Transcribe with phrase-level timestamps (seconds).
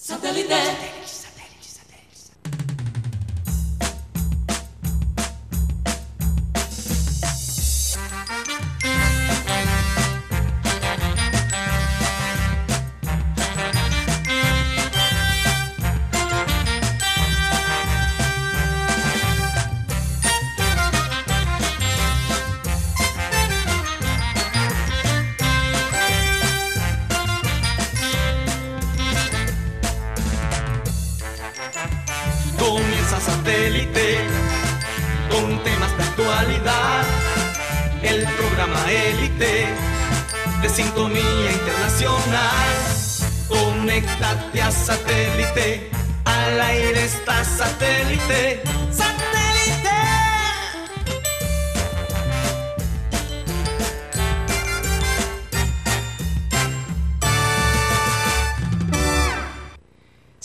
[0.00, 0.89] Satellite.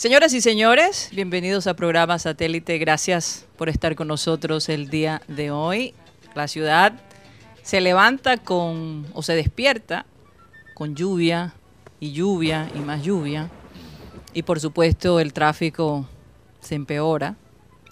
[0.06, 2.78] Señoras y señores, bienvenidos a programa Satélite.
[2.78, 5.94] Gracias por estar con nosotros el día de hoy.
[6.36, 6.92] La ciudad
[7.64, 10.06] se levanta con, o se despierta
[10.76, 11.54] con lluvia
[11.98, 13.50] y lluvia y más lluvia.
[14.32, 16.08] Y por supuesto el tráfico
[16.60, 17.34] se empeora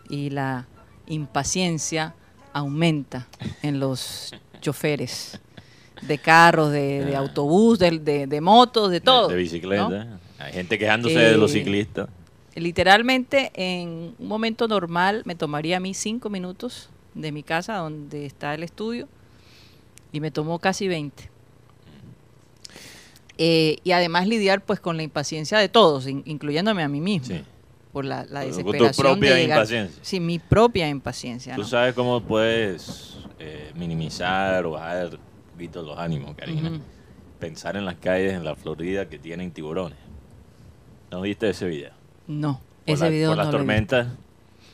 [0.09, 0.69] y la
[1.09, 2.15] impaciencia
[2.53, 3.27] aumenta
[3.61, 5.41] en los choferes
[6.01, 9.27] de carros, de, de autobús, de, de- de motos, de todo.
[9.27, 9.89] De, bicicleta.
[10.05, 10.23] ¿no?
[10.45, 12.09] Hay gente quejándose de los Eh, ciclistas.
[12.55, 18.27] Literalmente en un momento normal me tomaría a mí cinco minutos de mi casa donde
[18.27, 19.09] está el estudio
[20.12, 21.31] y me tomó casi 20.
[23.37, 27.34] Eh, y además lidiar pues con la impaciencia de todos, in- incluyéndome a mí mismo.
[27.37, 27.42] Sí.
[27.92, 29.59] Por la, la Con tu desesperación propia de llegar.
[29.59, 29.98] impaciencia.
[30.05, 31.55] Sí, mi propia impaciencia.
[31.55, 31.67] Tú ¿no?
[31.69, 35.19] sabes cómo puedes eh, minimizar o bajar
[35.59, 36.81] los ánimos, Karina.
[37.39, 39.98] Pensar en las calles en la Florida que tienen tiburones.
[41.15, 41.93] ¿No viste ese video?
[42.27, 43.65] No, Por, ese la- video por no las lo vi.
[43.65, 44.09] tormentas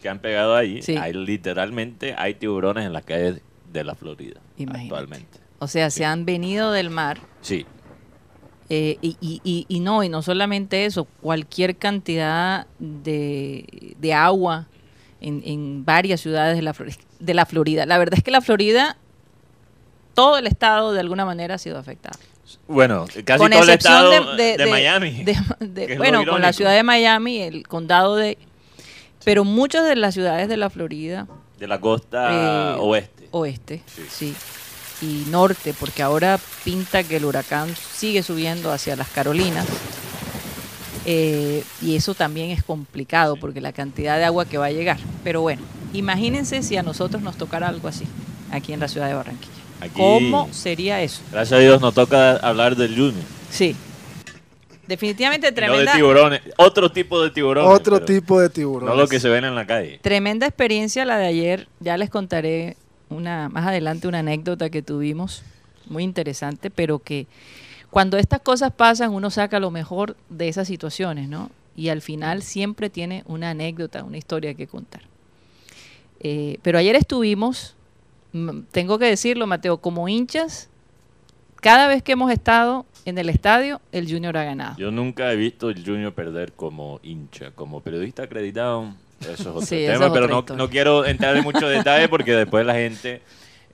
[0.00, 0.96] que han pegado ahí, Sí.
[0.96, 4.84] hay literalmente hay tiburones en las calles de la Florida Imagínate.
[4.84, 5.38] actualmente.
[5.58, 5.98] O sea, Sí.
[5.98, 7.66] se han venido del mar Sí,
[8.70, 14.68] Eh, y, y- y- y no, y no solamente eso, cualquier cantidad de, de agua
[15.20, 16.74] en, en varias ciudades de la,
[17.18, 17.84] de la Florida.
[17.84, 18.96] La verdad es que la Florida,
[20.14, 22.18] todo el estado de alguna manera ha sido afectado.
[22.68, 25.24] Bueno, casi con todo el estado de, de, de- Miami.
[25.60, 28.38] de- bueno, con la ciudad de Miami, el condado de...
[29.24, 31.26] Pero muchas de las ciudades de la Florida
[31.58, 33.28] de la costa Eh, oeste.
[33.32, 34.34] oeste, Sí.
[35.00, 35.06] sí.
[35.06, 39.66] y norte, porque ahora pinta que el huracán sigue subiendo hacia las Carolinas.
[41.06, 44.98] Eh, y eso también es complicado porque la cantidad de agua que va a llegar.
[45.24, 45.62] Pero bueno,
[45.92, 48.04] imagínense si a nosotros nos tocara algo así,
[48.50, 49.52] aquí en la ciudad de Barranquilla.
[49.80, 51.22] Aquí- ¿Cómo sería eso?
[51.32, 53.24] Gracias a Dios nos toca hablar del Junior.
[53.50, 53.74] Sí.
[54.86, 57.70] Definitivamente No de tremenda, tiburones, otro tipo de tiburones.
[57.70, 58.88] Otro tipo de tiburón.
[58.88, 60.00] No lo que se ven en la calle.
[60.02, 61.68] tremenda experiencia la de ayer.
[61.78, 62.76] Ya les contaré
[63.08, 65.42] una más adelante una anécdota que tuvimos,
[65.86, 67.26] muy interesante, pero que
[67.90, 71.50] cuando estas cosas pasan uno saca lo mejor de esas situaciones, ¿no?
[71.76, 75.02] Y al final siempre tiene una anécdota, una historia que contar.
[76.20, 77.74] Eh, pero ayer estuvimos,
[78.70, 80.68] tengo que decirlo, Mateo, como hinchas,
[81.60, 84.76] cada vez que hemos estado en el estadio, el Junior ha ganado.
[84.78, 88.94] Yo nunca he visto el Junior perder como hincha, como periodista acreditado.
[89.20, 92.64] Eso es otro Sí, tema, es pero no, quiero entrar en mucho detalle porque después
[92.64, 93.20] la gente,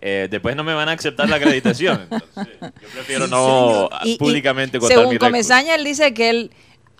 [0.00, 2.03] eh, después no me van a aceptar la acreditación.
[2.11, 5.19] Entonces, yo prefiero no Y- y públicamente contar Según mi.
[5.19, 6.50] Comesaña, él dice que él,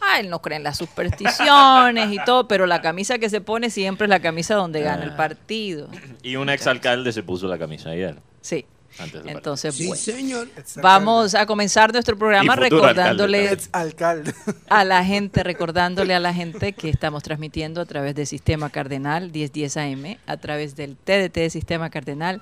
[0.01, 3.71] ah, él no cree en las supersticiones y todo, pero la camisa que se pone
[3.71, 5.17] siempre es la camisa donde gana el Ah.
[5.17, 5.89] partido.
[6.23, 8.65] Y un exalcalde se puso la camisa ayer, Sí.
[8.99, 10.01] antes Entonces, Sí, bueno.
[10.01, 10.49] señor.
[10.83, 14.35] Vamos a comenzar nuestro programa recordándole alcalde Alcalde.
[14.69, 19.31] a la gente, recordándole a la gente que estamos transmitiendo a través del Sistema Cardenal
[19.33, 22.41] 1010 AM, a través del TDT de Sistema Cardenal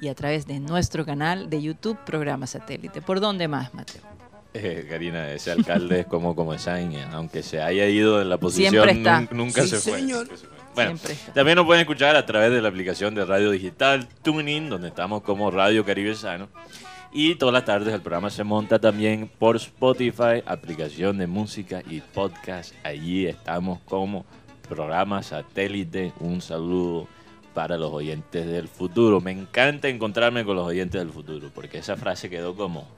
[0.00, 3.00] y a través de nuestro canal de YouTube, Programa Satélite.
[3.02, 4.02] ¿Por dónde más, Mateo?
[4.54, 9.28] Eh, Karina, ese alcalde es como Comesaña, aunque se haya ido en la posición, nun-
[9.32, 9.98] nunca Sí, se fue.
[10.00, 10.26] señor.
[10.26, 10.56] nunca se fue.
[10.74, 10.98] Bueno,
[11.34, 15.22] también nos pueden escuchar a través de la aplicación de radio digital TuneIn, donde estamos
[15.22, 16.48] como Radio Caribe Sano.
[17.14, 22.00] Y todas las tardes el programa se monta también por Spotify, aplicación de música y
[22.00, 22.74] podcast.
[22.84, 24.24] Allí estamos como
[24.66, 26.12] programa satélite.
[26.20, 27.06] Un saludo
[27.52, 29.20] para los oyentes del futuro.
[29.20, 32.88] Me encanta encontrarme con los oyentes del futuro, porque esa frase quedó como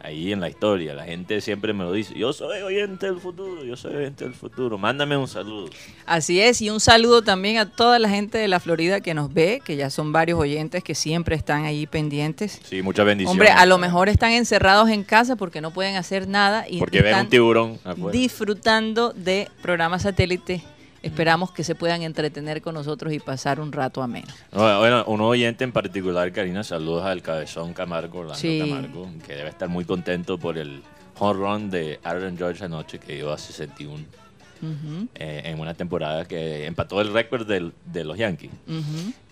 [0.00, 0.94] ahí en la historia.
[0.94, 2.14] La gente siempre me lo dice.
[2.18, 4.78] Yo soy oyente del futuro, yo soy oyente del futuro.
[4.78, 5.68] Mándame un saludo.
[6.06, 9.32] Así es, y un saludo también a toda la gente de la Florida que nos
[9.32, 12.60] ve, que ya son varios oyentes que siempre están ahí pendientes.
[12.64, 13.32] Sí, muchas bendiciones.
[13.32, 16.98] Hombre, a lo mejor están encerrados en casa porque no pueden hacer nada y Porque
[16.98, 18.16] ven están un tiburón afuera.
[18.18, 20.62] disfrutando de programas satélite.
[21.06, 24.26] Esperamos que se puedan entretener con nosotros y pasar un rato ameno.
[24.52, 28.58] No, Bueno, un oyente en particular, Karina, saludos al cabezón Camargo, Orlando Sí.
[28.60, 30.82] Camargo, que debe estar muy contento por el
[31.18, 34.04] home run de Aaron George anoche, que dio a 61
[34.62, 38.50] Ujú, eh, en una temporada que empató el récord del- de los Yankees.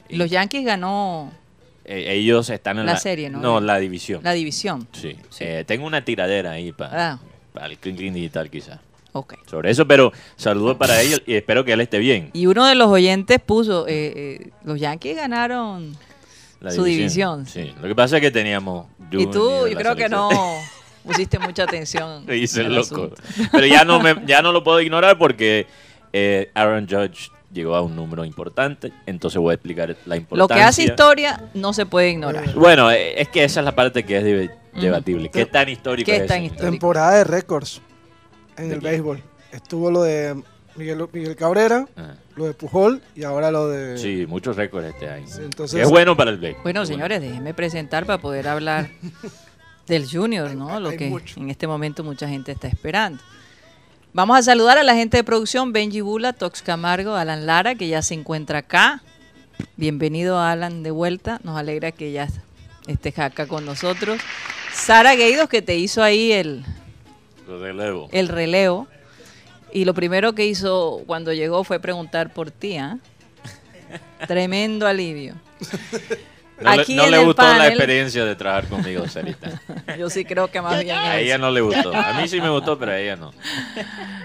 [0.08, 1.32] Y- Los Yankees ganó
[1.86, 3.40] Eh, ellos están en La la, serie, ¿no?
[3.40, 4.20] No, la división.
[4.24, 4.88] la división.
[4.92, 5.16] Sí.
[5.28, 5.44] Sí.
[5.44, 7.18] Eh, tengo una tiradera ahí para, Ah.
[7.52, 8.80] para el Clean Digital, quizás.
[9.46, 12.30] Sobre eso, pero saludos para ellos y espero que él esté bien.
[12.32, 15.96] Y uno de los oyentes puso, eh, eh, los Yankees ganaron
[16.60, 17.46] La su división.
[17.46, 17.72] Sí.
[17.80, 18.86] Lo que pasa es que teníamos.
[19.12, 20.28] y tú, yo creo que no
[21.04, 22.24] pusiste mucha atención.
[22.26, 22.80] Me hice al loco.
[22.80, 23.16] asunto.
[23.52, 25.68] Pero ya no, me, ya no lo puedo ignorar porque
[26.12, 28.92] eh, Aaron Judge llegó a un número importante.
[29.06, 30.36] Entonces voy a explicar la importancia.
[30.36, 32.52] Lo que hace historia no se puede ignorar.
[32.54, 35.30] Bueno, eh, es que esa es la parte que es debatible.
[35.30, 36.46] ¿Qué tan histórico ¿Qué es es tan eso?
[36.46, 36.70] histórico?
[36.72, 37.80] Temporada de récords
[38.56, 39.22] en ¿De el béisbol.
[39.52, 40.42] Estuvo lo de
[40.76, 43.96] Miguel, Miguel Cabrera, Ah, lo de Pujol y ahora lo de...
[43.98, 45.26] sí, muchos récords este año.
[45.28, 46.62] Sí, entonces- es bueno para el béisbol.
[46.64, 48.88] Bueno, Es señores, déjenme presentar para poder hablar
[49.86, 50.80] del Junior, ¿no?
[50.80, 51.38] Lo hay que mucho.
[51.40, 53.22] en este momento mucha gente está esperando.
[54.12, 57.88] Vamos a saludar a la gente de producción, Benji Bula, Tox Camargo, Alan Lara, que
[57.88, 59.02] ya se encuentra acá.
[59.76, 62.28] Bienvenido Alan de vuelta, nos alegra que ya
[62.86, 64.20] estés acá con nosotros.
[64.72, 66.64] Sara Gueidos, que te hizo ahí el,
[67.46, 68.08] Lo relevo.
[68.12, 68.86] el relevo.
[69.72, 72.98] Y lo primero que hizo cuando llegó fue preguntar por ti, ¿ah?
[74.28, 75.34] Tremendo alivio.
[76.60, 79.60] No, le- Aquí no en le el gustó la experiencia de trabajar conmigo, Sarita.
[79.98, 81.92] Yo sí creo que más bien A ella no le gustó.
[81.94, 83.32] A mí sí me gustó, pero a ella no.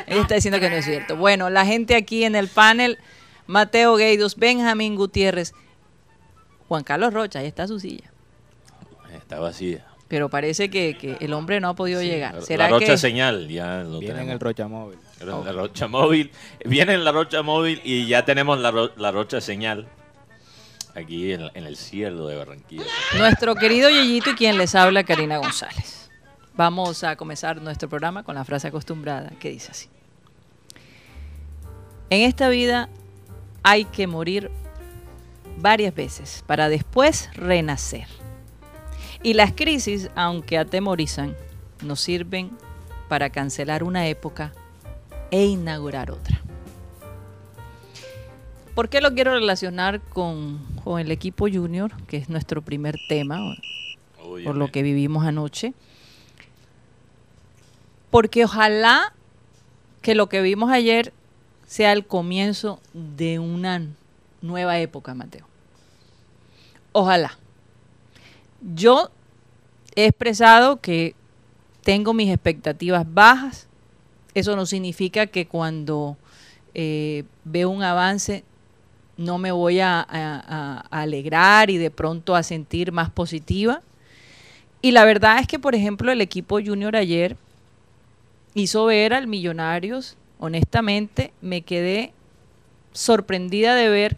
[0.06, 1.16] Ella está diciendo que no es cierto.
[1.16, 3.00] Bueno, la gente aquí en el panel,
[3.48, 5.54] Mateo Gueidos, Benjamín Gutiérrez,
[6.68, 8.12] Juan Carlos Rocha, ahí está su silla.
[9.18, 9.84] Está vacía.
[10.10, 12.34] Pero parece que, que el hombre no ha podido llegar.
[12.36, 14.34] La- ¿Será la rocha que señal, ya lo Viene en tenemos.
[14.34, 15.00] el Rocha Móvil.
[15.24, 16.32] La rocha móvil.
[16.66, 19.88] Viene en la rocha móvil y ya tenemos la, ro- la rocha señal.
[20.96, 22.84] Aquí en, en el cielo de Barranquilla.
[23.18, 26.10] nuestro querido Yeyito y quien les habla, Karina González?
[26.56, 29.88] Vamos a comenzar nuestro programa con la frase acostumbrada que dice así.
[32.10, 32.90] En esta vida
[33.62, 34.50] hay que morir
[35.58, 38.08] varias veces para después renacer.
[39.22, 41.36] Y las crisis, aunque atemorizan,
[41.84, 42.52] nos sirven
[43.10, 44.54] para cancelar una época
[45.32, 46.42] e inaugurar otra.
[48.76, 53.40] ¿Por qué lo quiero relacionar con, con el equipo junior, que es nuestro primer tema,
[54.18, 55.74] por lo que vivimos anoche?
[58.10, 59.14] Porque ojalá
[60.02, 61.12] que lo que vimos ayer
[61.68, 63.86] sea el comienzo de una
[64.42, 65.46] nueva época, Mateo.
[66.94, 67.38] Ojalá.
[68.62, 69.12] Yo
[69.96, 71.16] he expresado que
[71.84, 73.68] tengo mis expectativas bajas.
[74.34, 76.18] Eso no significa que cuando
[76.74, 78.44] eh, veo un avance
[79.18, 80.00] no me voy a,
[80.92, 83.82] alegrar y de pronto a sentir más positiva.
[84.82, 87.36] Y la verdad es que, por ejemplo, el equipo junior ayer
[88.54, 92.14] hizo ver al Millonarios, honestamente, me quedé
[92.94, 94.18] sorprendida de ver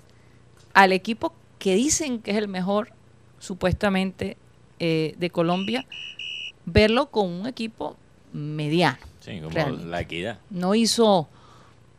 [0.76, 2.94] al equipo que dicen que es el mejor,
[3.42, 4.38] supuestamente,
[4.80, 5.86] eh, de Colombia,
[6.66, 7.98] verlo con un equipo
[8.32, 8.98] mediano.
[9.20, 9.86] Sí, como realmente.
[9.88, 10.40] la equidad.
[10.50, 11.28] No hizo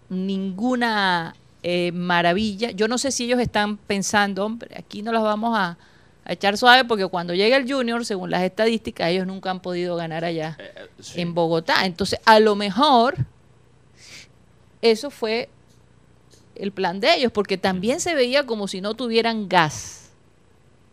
[0.09, 2.71] ninguna eh, maravilla.
[2.71, 5.77] Yo no sé si ellos están pensando, hombre, aquí no las vamos a,
[6.25, 9.97] a echar suave porque cuando llega el Junior, según las estadísticas, ellos nunca han podido
[9.97, 11.21] ganar allá Eh, eh, sí.
[11.21, 11.85] en Bogotá.
[11.87, 13.17] Entonces, a lo mejor
[14.81, 15.49] eso fue
[16.55, 20.02] el plan de ellos, porque también se veía como si no tuvieran gas.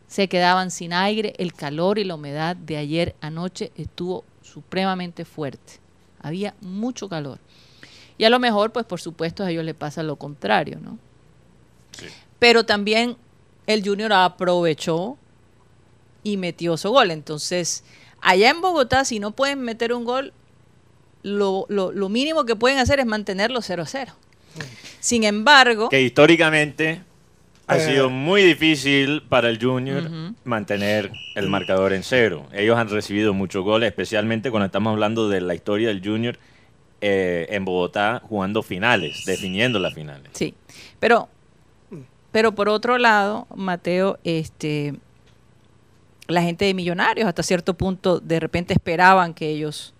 [0.09, 5.73] Se quedaban sin aire, el calor y la humedad de ayer anoche estuvo supremamente fuerte.
[6.21, 7.39] Había mucho calor.
[8.17, 10.97] Y a lo mejor, pues por supuesto, a ellos les pasa lo contrario, ¿no?
[11.97, 12.07] Sí.
[12.39, 13.15] Pero también
[13.67, 15.15] el Junior aprovechó
[16.23, 17.11] y metió su gol.
[17.11, 17.83] Entonces,
[18.19, 20.33] allá en Bogotá, si no pueden meter un gol,
[21.21, 24.07] lo, lo- lo mínimo que pueden hacer es mantenerlo 0-0.
[24.99, 27.03] Sin embargo, Que históricamente
[27.69, 27.79] ha Eh.
[27.81, 30.09] sido muy difícil para el Junior
[30.43, 32.45] mantener el marcador en cero.
[32.51, 36.37] Ellos han recibido muchos goles, especialmente cuando estamos hablando de la historia del Junior
[37.01, 40.29] eh, en Bogotá jugando finales, definiendo las finales.
[40.33, 40.53] sí.
[40.99, 41.29] Pero,
[42.31, 44.95] pero por otro lado, Mateo, este,
[46.27, 49.93] la gente de Millonarios hasta cierto punto de repente esperaban que ellos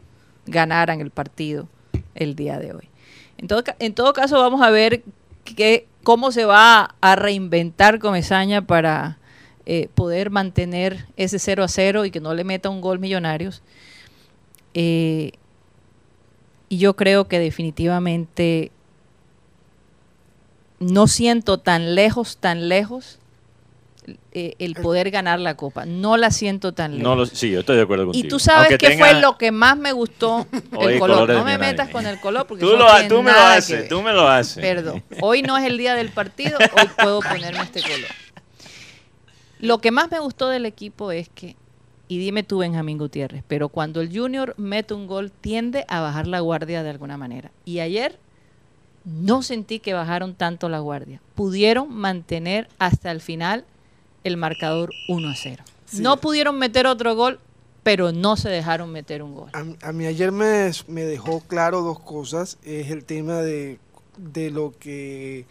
[0.45, 1.67] ganaran el partido
[2.15, 2.89] el día de hoy.
[3.37, 5.03] En todo, en todo caso, vamos a ver
[5.45, 9.17] que, cómo se va a reinventar Comesaña para
[9.65, 13.61] eh, poder mantener ese 0 a 0 y que no le meta un gol Millonarios.
[14.73, 15.33] Eh,
[16.69, 18.71] y yo creo que definitivamente
[20.79, 23.18] no siento tan lejos, tan lejos
[24.31, 25.85] eh, el poder ganar la copa.
[25.85, 27.03] No la siento tan lejos.
[27.03, 29.51] No lo, sí, yo estoy de acuerdo y tú sabes Aunque tenga- fue lo que
[29.51, 31.29] más me gustó Oye, el color.
[31.29, 33.37] No me metas con el color porque Tú, lo, no ha- tiene tú me lo
[33.37, 34.61] nada que haces, tú me lo haces.
[34.61, 35.03] Perdón.
[35.21, 38.07] Hoy no es el día del partido, hoy puedo ponerme este color.
[39.59, 41.55] Lo que más me gustó del equipo es que,
[42.07, 46.27] y dime tú, Benjamín Gutiérrez, pero cuando el Junior mete un gol, tiende a bajar
[46.27, 47.51] la guardia de alguna manera.
[47.65, 48.17] Y ayer
[49.03, 51.21] no sentí que bajaron tanto la guardia.
[51.35, 53.65] Pudieron mantener hasta el final
[54.23, 55.63] el marcador 1 a 0.
[55.85, 56.01] Sí.
[56.01, 57.39] No pudieron meter otro gol,
[57.83, 59.49] pero no se dejaron meter un gol.
[59.53, 62.57] A, mí- a mí ayer me, me dejó claro dos cosas.
[62.63, 63.79] Es el tema de,
[64.17, 65.45] de lo que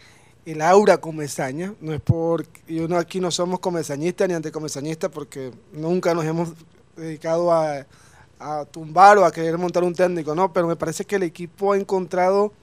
[0.45, 1.73] el aura comesaña.
[1.81, 2.45] No es por.
[2.67, 6.49] Yo no, aquí no somos comesañistas ni anticomesañistas porque nunca nos hemos
[6.95, 7.85] dedicado a,
[8.39, 10.53] a tumbar o a querer montar un técnico, ¿no?
[10.53, 12.53] Pero me parece que el equipo ha encontrado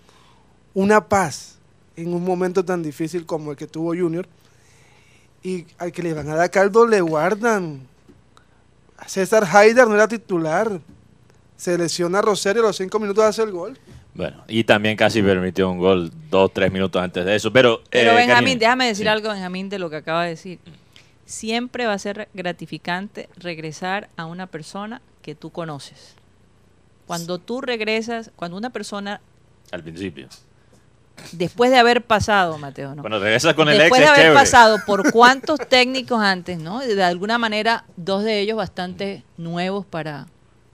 [0.74, 1.56] una paz
[1.96, 4.26] en un momento tan difícil como el que tuvo Junior.
[5.46, 7.86] Y al que le van a dar caldo le guardan.
[9.06, 10.80] César Haider no era titular.
[11.56, 13.78] Se lesiona a Rosario a los cinco minutos hace el gol.
[14.12, 17.52] Bueno, y también casi permitió un gol dos, tres minutos antes de eso.
[17.52, 19.08] Pero, Pero eh, Benjamín, Karina, déjame decir sí.
[19.08, 20.58] algo, Benjamín, de lo que acaba de decir.
[21.26, 26.16] Siempre va a ser gratificante regresar a una persona que tú conoces.
[27.06, 29.20] Cuando tú regresas, cuando una persona,
[29.70, 30.26] Al principio.
[31.32, 33.02] Después de haber pasado, Mateo, ¿no?
[33.02, 34.40] Cuando regresas con el después ex de haber chévere.
[34.40, 36.80] pasado por cuántos técnicos antes, ¿no?
[36.80, 40.26] De alguna manera, dos de ellos bastante nuevos para,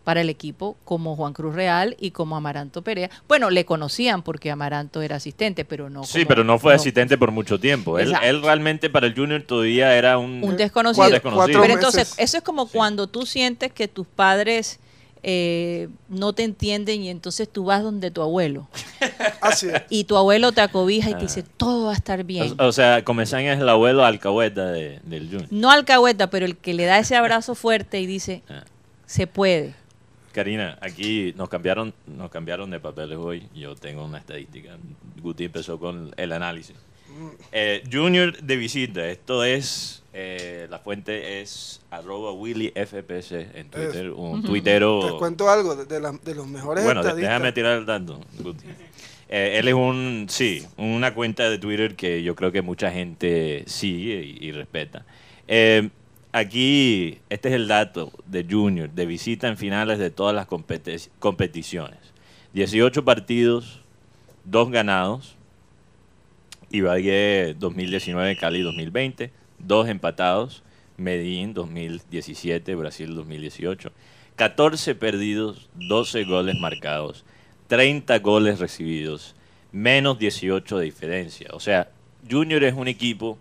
[0.05, 3.09] para el equipo, como Juan Cruz Real y como Amaranto Perea.
[3.29, 6.03] Bueno, le conocían porque Amaranto era asistente, pero no.
[6.05, 7.99] Sí, como- pero no fue asistente por mucho tiempo.
[8.01, 11.07] Él, él realmente para el Junior todavía era un, Un desconocido.
[11.23, 11.75] Cuatro Pero meses.
[11.77, 14.81] entonces, eso es como cuando tú sientes que tus padres
[15.23, 18.69] eh, no te entienden y entonces tú vas donde tu abuelo.
[19.41, 19.83] Así es.
[19.89, 21.17] Y tu abuelo te acobija y Ah.
[21.19, 22.55] te dice, todo va a estar bien.
[22.59, 25.47] O, o sea, Comesaña es el abuelo alcahueta de- del Junior.
[25.51, 28.65] No alcahueta, pero el que le da ese abrazo fuerte y dice, Ah.
[29.07, 29.75] se puede.
[30.33, 33.47] Karina, aquí nos cambiaron, nos cambiaron de papeles hoy.
[33.55, 34.77] Yo tengo una estadística.
[35.21, 36.75] Guti empezó con el análisis.
[37.53, 39.07] Eh, junior de visita.
[39.09, 44.11] Esto es, eh, la fuente es arroba willyfpc en Twitter.
[44.11, 45.13] Un tuitero.
[45.13, 48.21] Te cuento algo de, de la- de los mejores Bueno, déjame tirar el dato.
[49.29, 53.65] Eh, él es un, sí, una cuenta de Twitter que yo creo que mucha gente
[53.67, 55.07] sigue y, y respeta.
[55.49, 55.89] Eh,
[56.33, 61.09] aquí, este es el dato de Junior, de visita en finales de todas las competi-
[61.19, 61.99] competiciones.
[62.53, 63.81] 18 partidos,
[64.45, 65.37] 2 ganados.
[66.73, 70.63] Ibagué 2019, Cali 2020, 2 empatados.
[70.97, 73.93] Medellín 2017, Brasil 2018.
[74.37, 77.25] 14 perdidos, 12 goles marcados,
[77.69, 79.35] 30 goles recibidos,
[79.73, 81.49] menos 18 de diferencia.
[81.53, 81.91] O sea,
[82.31, 83.39] Junior es un equipo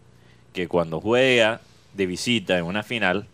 [0.53, 1.61] que cuando juega
[1.93, 3.27] de visita en una final,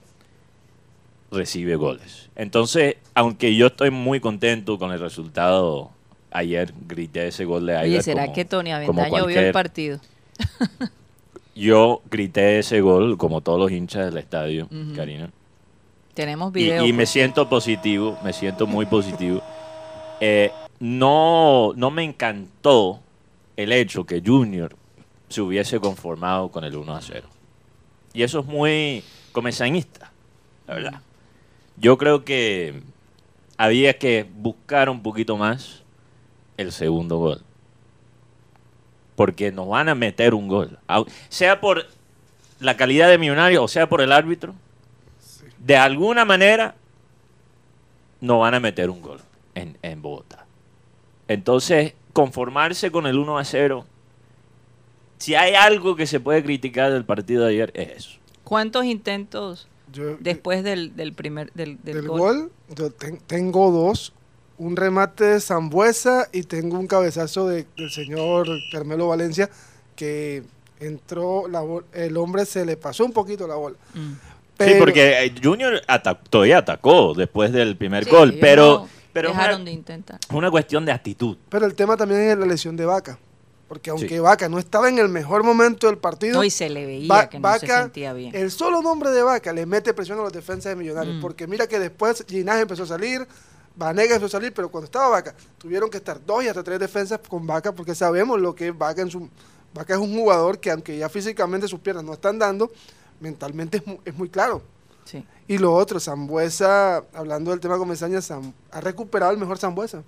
[1.31, 2.29] recibe goles.
[2.35, 5.91] Entonces, aunque yo estoy muy contento con el resultado,
[6.37, 9.51] ayer grité ese gol de Oye, Aider ¿será como- que Tony como Aventaño vio el
[9.51, 9.99] partido?
[11.55, 14.69] Yo grité ese gol como todos los hinchas del estadio.
[14.95, 15.31] Karina.
[16.13, 16.85] Tenemos Y, video.
[16.85, 17.09] y me pues.
[17.09, 19.41] siento positivo, me siento muy positivo.
[20.19, 22.99] Eh, no, no me encantó
[23.55, 24.75] el hecho que Junior
[25.29, 27.27] se hubiese conformado con el 1 a 0.
[28.13, 30.11] Y eso es muy comesañista,
[30.67, 31.01] la verdad.
[31.77, 32.81] Yo creo que
[33.57, 35.83] había que buscar un poquito más
[36.57, 37.41] el segundo gol.
[39.15, 40.77] Porque nos van a meter un gol.
[41.29, 41.85] Sea por
[42.59, 44.53] la calidad de millonario o sea por el árbitro.
[45.59, 46.75] De alguna manera
[48.21, 49.19] nos van a meter un gol
[49.55, 50.45] en, en Bogotá.
[51.27, 53.85] Entonces, conformarse con el 1 a 0.
[55.17, 58.19] Si hay algo que se puede criticar del partido de ayer, es eso.
[58.43, 62.19] ¿Cuántos intentos Yo- después del, del primer del, del del gol?
[62.19, 64.13] gol, yo ten- tengo dos.
[64.59, 69.49] Un remate de Zambuesa y tengo un cabezazo de- del señor Carmelo Valencia
[69.95, 70.43] que
[70.79, 73.77] entró, la el hombre se le pasó un poquito la bola.
[73.93, 74.13] Mm.
[74.59, 79.29] sí, porque eh, Junior ata- todavía atacó después del primer Sí, gol, pero, no pero
[79.29, 80.19] dejaron una, de intentar.
[80.33, 81.37] una cuestión de actitud.
[81.49, 83.19] Pero el tema también es la lesión de Vaca.
[83.67, 84.19] Porque aunque Sí.
[84.19, 87.37] Vaca no estaba en el mejor momento del partido, No, y se le veía que
[87.37, 88.33] no se Vaca, sentía bien.
[88.33, 91.17] el solo nombre de Vaca le mete presión a los defensas de Millonarios.
[91.17, 91.21] Mm.
[91.21, 93.27] Porque mira que después Ginaje empezó a salir,
[93.77, 96.79] Vanega empezó a salir, pero cuando estaba Vaca, tuvieron que estar dos y hasta tres
[96.79, 99.29] defensas con Vaca, porque sabemos lo que es Vaca en su.
[99.73, 102.71] Vaca es un jugador que, aunque ya físicamente sus piernas no están dando,
[103.19, 104.61] mentalmente es mu- es muy claro.
[105.05, 105.23] Sí.
[105.47, 110.03] Y lo otro, Zambuesa, hablando del tema Comesaña, Zam- ha recuperado el mejor Zambuesa.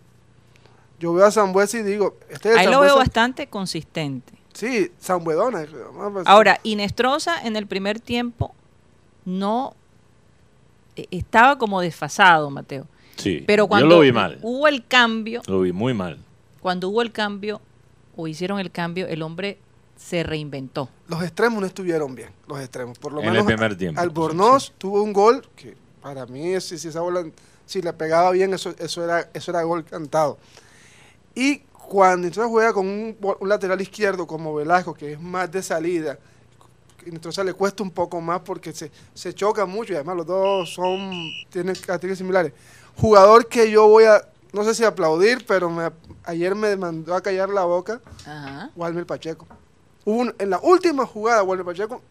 [1.00, 4.34] Yo veo a Zambuesa y digo, este es Ahí lo veo bastante consistente.
[4.54, 5.66] Sí, Zambuedona.
[6.26, 8.54] Ahora, Inestrosa en el primer tiempo
[9.24, 9.76] no
[10.96, 12.86] eh, estaba como desfasado, Mateo.
[13.20, 14.40] Sí, Pero cuando yo lo vi mal.
[14.42, 16.18] hubo el cambio, Lo vi muy mal.
[16.62, 17.62] cuando hubo el cambio
[18.16, 19.58] o hicieron el cambio, el hombre
[19.98, 20.90] se reinventó.
[21.08, 22.98] Los extremos no estuvieron bien, los extremos.
[22.98, 26.78] Por lo En el menos primer tiempo, Albornoz tuvo un gol que para mí, si,
[26.78, 27.26] si esa bola,
[27.66, 30.38] si le pegaba bien, eso, eso, era, eso era gol cantado.
[31.36, 36.18] Y cuando entonces juega con un lateral izquierdo como Velasco, que es más de salida,
[37.06, 40.74] entonces le cuesta un poco más porque se, se choca mucho y además los dos
[40.74, 42.54] son tienen características similares.
[43.00, 44.22] Jugador que yo voy a,
[44.54, 45.90] no sé si aplaudir, pero me,
[46.26, 48.70] ayer me mandó a callar la boca, Ajá.
[48.76, 49.48] Walmer Pacheco.
[50.06, 52.02] Hubo un- en la última jugada, Walmer Pacheco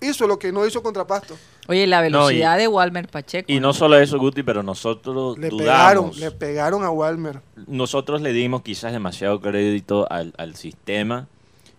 [0.00, 1.36] hizo lo que no hizo contra Pasto.
[1.66, 3.50] Oye, la No, y- velocidad de Walmer Pacheco.
[3.52, 5.60] Y no solo eso, Guti, pero nosotros Le dudamos.
[5.66, 7.40] pegaron, le pegaron a Walmer.
[7.66, 11.26] Nosotros le dimos quizás demasiado crédito al, al sistema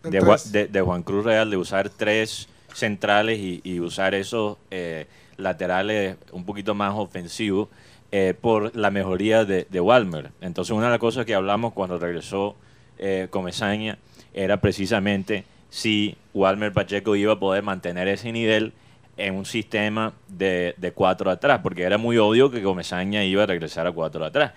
[0.03, 5.07] de- de Juan Cruz Real de usar tres centrales y, y usar esos eh,
[5.37, 7.67] laterales un poquito más ofensivos
[8.11, 10.31] eh, por la mejoría de, de Walmer.
[10.41, 12.55] Entonces, una de las cosas que hablamos cuando regresó
[12.97, 13.97] eh, Comesaña
[14.33, 18.73] era precisamente si Walmer Pacheco iba a poder mantener ese nivel
[19.17, 23.45] en un sistema de, de cuatro atrás, porque era muy obvio que Comesaña iba a
[23.45, 24.53] regresar a cuatro atrás.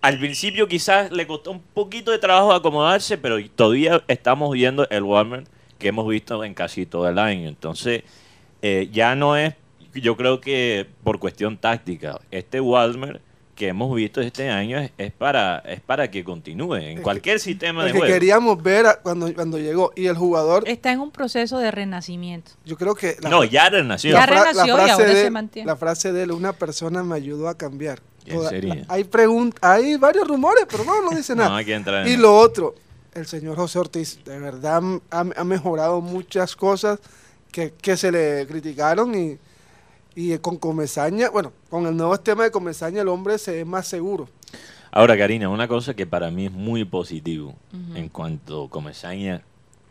[0.00, 5.02] Al principio quizás le costó un poquito de trabajo acomodarse, pero todavía estamos viendo el
[5.02, 5.44] Walmer
[5.78, 7.48] que hemos visto en casi todo el año.
[7.48, 8.02] Entonces,
[8.62, 9.54] eh, ya no es,
[10.00, 13.20] yo creo que por cuestión táctica, este Walmer
[13.54, 17.82] que hemos visto este año es, es para es para que continúe en cualquier sistema
[17.84, 18.12] de El que juego.
[18.14, 19.92] queríamos ver a- cuando, cuando llegó.
[19.94, 22.50] Y el jugador, Está en un proceso de renacimiento.
[22.64, 23.16] yo creo que...
[23.20, 24.10] la- No, ya renació.
[24.12, 25.66] Ya renació la y frase ahora de, se él- mantiene.
[25.68, 28.00] La frase de él, una persona me ayudó a cambiar.
[28.26, 28.74] ¿En serio?
[28.74, 31.50] la- hay, varios rumores, pero no, no dice nada.
[31.50, 32.74] No hay que entrar en Y lo otro,
[33.14, 34.82] el señor José Ortiz, de verdad
[35.12, 36.98] ha, ha mejorado muchas cosas
[37.52, 39.38] que, que se le criticaron y,
[40.16, 43.86] y con Comesaña, bueno, con el nuevo esquema de Comesaña el hombre se ve más
[43.86, 44.28] seguro.
[44.92, 47.96] Ahora, Karina, una cosa que para mí es muy positivo Ujú.
[47.96, 49.42] en cuanto a Comesaña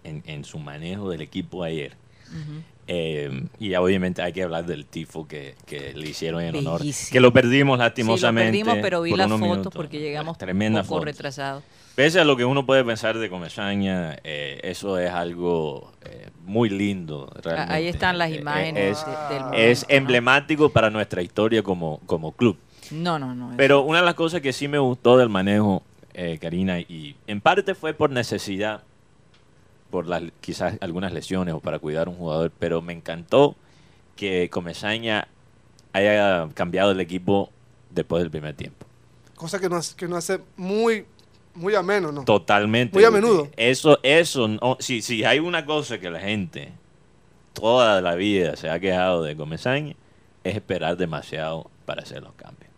[0.04, 1.98] en, en su manejo del equipo ayer.
[2.30, 2.62] Ujú.
[2.88, 6.80] Eh, y obviamente hay que hablar del tifo que, que le hicieron en honor.
[6.80, 7.12] Bellísimo.
[7.14, 8.48] Que lo perdimos Sí, lo lastimosamente.
[8.52, 9.74] perdimos, pero vi las fotos minutos.
[9.74, 11.06] porque llegamos Tremenda un poco foto.
[11.06, 11.64] retrasados.
[11.96, 16.70] Pese a lo que uno puede pensar de Comesaña, eh, eso es algo eh, muy
[16.70, 17.32] lindo.
[17.44, 17.74] Realmente.
[17.74, 19.96] Ahí están las Eh, eh, imágenes es, de- del es momento, ¿no?
[19.98, 22.58] emblemático para nuestra historia como, como club.
[22.92, 23.52] No, no, no.
[23.58, 25.84] Pero una de las cosas que sí me gustó del manejo,
[26.16, 28.82] eh, Karina, y en parte fue por necesidad,
[29.92, 33.56] por las, quizás algunas lesiones o para cuidar a un jugador, pero me encantó
[34.16, 35.28] que Comesaña
[35.94, 37.52] haya cambiado el equipo
[37.92, 38.88] después del primer tiempo.
[39.36, 41.06] Cosa que nos, que nos hace muy,
[41.56, 42.24] muy ameno, ¿no?
[42.26, 42.96] Totalmente.
[42.96, 43.50] Muy a menudo.
[43.58, 46.72] Eso, eso, no, si, si hay una cosa que la gente
[47.54, 49.96] toda la vida se ha quejado de Comesaña,
[50.44, 52.72] es esperar demasiado para hacer los cambios.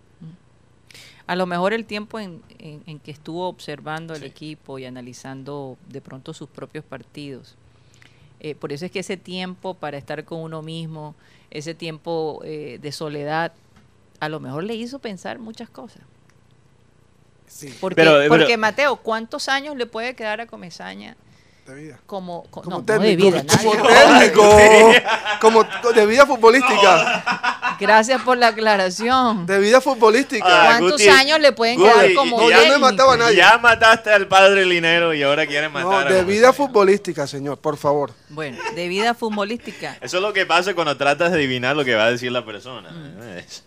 [1.27, 5.77] A lo mejor el tiempo en, en- en que estuvo observando el equipo y analizando
[5.89, 7.55] de pronto sus propios partidos.
[8.41, 11.15] Eh, por eso es que ese tiempo para estar con uno mismo,
[11.49, 13.53] ese tiempo eh, de soledad,
[14.19, 16.03] a lo mejor le hizo pensar muchas cosas.
[17.47, 21.15] Sí, Porque, Pero- pero- porque Mateo, ¿cuántos años le puede quedar a Comesaña
[21.65, 21.99] de vida.
[22.05, 23.65] como, co- Como no, no de vida, nadie.
[23.65, 24.49] como técnico,
[25.41, 27.23] como de vida futbolística,
[27.79, 29.45] Gracias por la aclaración.
[29.45, 30.45] de vida futbolística.
[30.47, 33.17] Ah, ¿Cuántos Guti, años le pueden Guti, quedar como no, yo no he matado a
[33.17, 33.37] nadie.
[33.37, 36.23] Ya mataste al padre Linero y ahora quieres No, matar a de Comesaña.
[36.27, 38.11] vida futbolística, señor, por favor.
[38.29, 39.97] Bueno, de vida futbolística.
[40.01, 42.45] Eso es lo que pasa cuando tratas de adivinar lo que va a decir la
[42.45, 42.89] persona.
[43.47, 43.61] sí.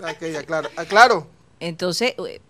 [0.00, 0.70] Ok, aclaro.
[0.76, 1.26] aclaro.
[1.60, 2.40] Entonces, eh,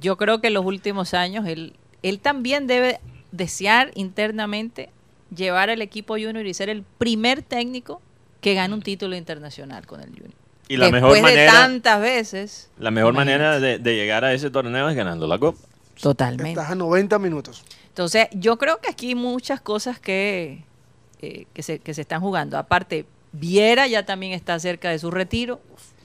[0.00, 3.00] yo creo que en los últimos años él, él también debe
[3.30, 4.90] desear internamente
[5.34, 8.00] llevar al equipo junior y ser el primer técnico
[8.40, 10.30] que gane un título internacional con el junior.
[10.68, 12.70] Y la Después mejor de manera, tantas veces.
[12.78, 13.38] la mejor imagínate.
[13.38, 15.58] manera de, de llegar a ese torneo es ganando la copa.
[16.00, 16.50] Totalmente.
[16.50, 17.64] Estás a 90 minutos.
[17.88, 20.64] Entonces, yo creo que aquí hay muchas cosas que,
[21.20, 22.56] eh, que, se, que se están jugando.
[22.58, 25.60] Aparte, Viera ya también está cerca de su retiro.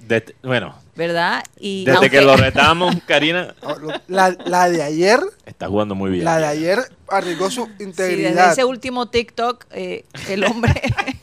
[0.07, 1.43] Desde- bueno, ¿verdad?
[1.59, 5.95] Y desde aunque- que lo retamos, Karina Oh, lo- La, la de ayer, está jugando
[5.95, 6.23] muy bien.
[6.25, 6.79] la de ayer
[7.09, 8.51] arriesgó su Sí, desde integridad.
[8.51, 10.73] ese último TikTok, eh, el hombre...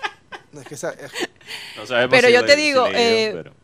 [0.52, 1.10] No, es que esa- es-
[1.76, 3.54] No sabemos Pero si yo le- te si digo, le eh, dio, pero-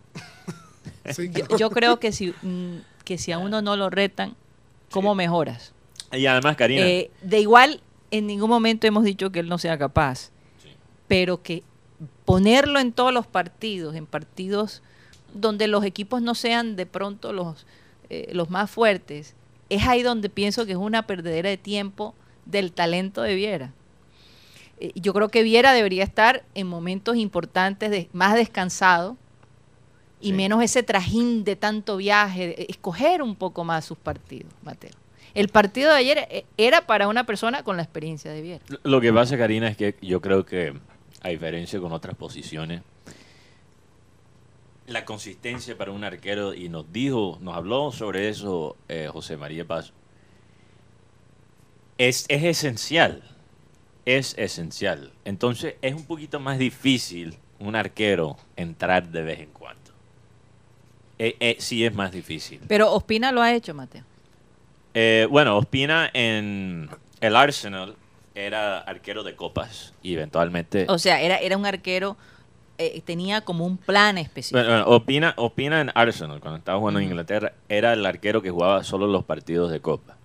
[1.15, 4.35] sí, yo, yo creo que si, mm, que si a uno no lo retan,
[4.91, 5.73] ¿cómo mejoras?
[6.13, 9.79] Y además, Karina, Eh, de igual, en ningún momento hemos dicho que él no sea
[9.79, 10.31] capaz,
[10.63, 10.71] Sí.
[11.07, 11.63] pero que
[12.25, 14.83] ponerlo en todos los partidos, en partidos
[15.35, 17.67] donde los equipos no sean de pronto los,
[18.09, 19.35] eh, los más fuertes,
[19.69, 22.15] es ahí donde pienso que es una perdedera de tiempo
[22.47, 23.73] del talento de Viera.
[24.81, 29.17] Eh, yo creo que Viera debería estar en momentos importantes de, más descansado
[30.21, 30.33] y Sí.
[30.33, 34.91] menos ese trajín de tanto viaje, escoger un poco más sus partidos, Mateo.
[35.33, 38.65] El partido de ayer eh, era para una persona con la experiencia de Viera.
[38.83, 40.75] Lo que pasa, Karina, es que yo creo que,
[41.23, 42.83] a diferencia con otras posiciones,
[44.91, 49.65] la consistencia para un arquero, y nos dijo, nos habló sobre eso eh, José María
[49.65, 49.93] Paz,
[51.99, 53.23] es, es esencial.
[54.07, 55.13] Es esencial.
[55.25, 59.81] Entonces, es un poquito más difícil un arquero entrar de vez en cuando.
[61.19, 62.61] Eh, eh, sí es más difícil.
[62.67, 64.03] Pero Ospina lo ha hecho, Mateo.
[64.95, 66.89] Eh, bueno, Ospina en
[67.21, 67.95] el Arsenal
[68.35, 70.87] era arquero de copas y eventualmente...
[70.89, 72.17] O sea, era, era un arquero,
[72.81, 74.59] eh, tenía como un plan específico.
[74.59, 77.07] Bueno, bueno, Opina, Opina en Arsenal, cuando estaba jugando en.
[77.07, 80.17] Inglaterra, era el arquero que jugaba solo los partidos de copa.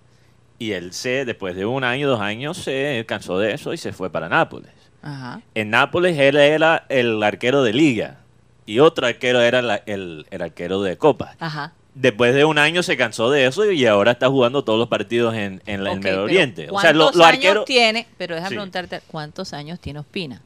[0.58, 3.92] Y él se, después de un año, dos años, se cansó de eso y se
[3.92, 4.70] fue para Nápoles.
[5.02, 5.40] Ajá.
[5.54, 8.18] En Nápoles él era el arquero de liga
[8.64, 11.36] y otro arquero era la- el, el arquero de copa.
[11.38, 11.72] Ajá.
[11.94, 15.34] Después de un año se cansó de eso y ahora está jugando todos los partidos
[15.34, 16.68] en, en la- en Ok, Medio Oriente.
[16.70, 18.06] O sea, lo- ¿cuántos los años tiene?
[18.18, 18.54] Pero déjame Sí.
[18.56, 20.40] preguntarte, ¿cuántos años tiene Ospina?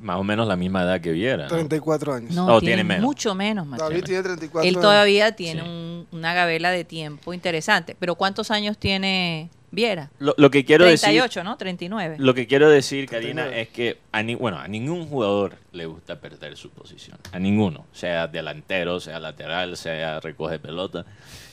[0.00, 1.44] Más o menos la misma edad que Viera.
[1.44, 1.48] ¿no?
[1.48, 2.32] 34 años.
[2.32, 3.04] No, Oh, tiene, tiene menos.
[3.04, 3.88] mucho menos, Mateo.
[3.88, 4.82] David tiene 34 Él años.
[4.82, 5.68] todavía tiene Sí.
[5.68, 7.96] un- una gavela de tiempo interesante.
[7.98, 10.10] Pero ¿cuántos años tiene Viera?
[10.18, 11.56] Lo, lo que quiero decir 38, ¿no?
[11.58, 12.16] 39.
[12.18, 13.60] Lo que quiero decir, Karina, 39.
[13.60, 17.18] es que a, ni- bueno, a ningún jugador le gusta perder su posición.
[17.30, 17.84] A ninguno.
[17.92, 21.04] Sea delantero, sea lateral, sea recoge pelota.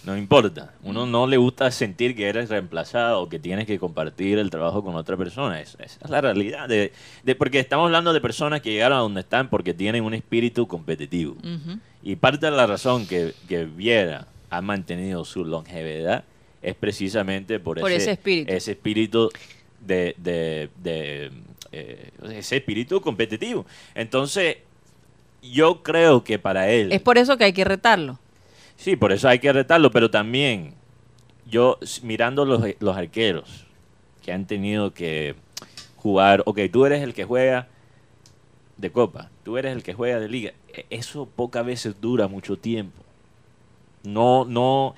[0.06, 0.74] No importa.
[0.84, 4.84] Uno no le gusta sentir que eres reemplazado o que tienes que compartir el trabajo
[4.86, 5.60] con otra persona.
[5.60, 6.70] Es- esa es la realidad.
[6.70, 10.14] De, de- porque estamos hablando de personas que llegaron a donde están porque tienen un
[10.14, 11.36] espíritu competitivo.
[12.02, 16.24] Y parte de la razón que, que Viera ha mantenido su longevidad
[16.64, 18.52] es precisamente por, Por ese espíritu.
[18.52, 19.30] ese espíritu
[19.80, 21.32] de, de- de,
[21.72, 23.66] eh, ese espíritu competitivo.
[23.94, 24.58] Entonces,
[25.42, 28.18] yo creo que para él, Es por eso que hay que retarlo.
[28.78, 30.74] sí, por eso hay que retarlo, pero también
[31.46, 33.66] yo mirando los, los arqueros
[34.24, 35.36] que han tenido que
[35.98, 37.68] jugar, ok, tú eres el que juega
[38.78, 42.58] de copa, tú eres el que juega de liga, e- eso pocas veces dura mucho
[42.58, 43.04] tiempo.
[44.04, 44.96] No, no,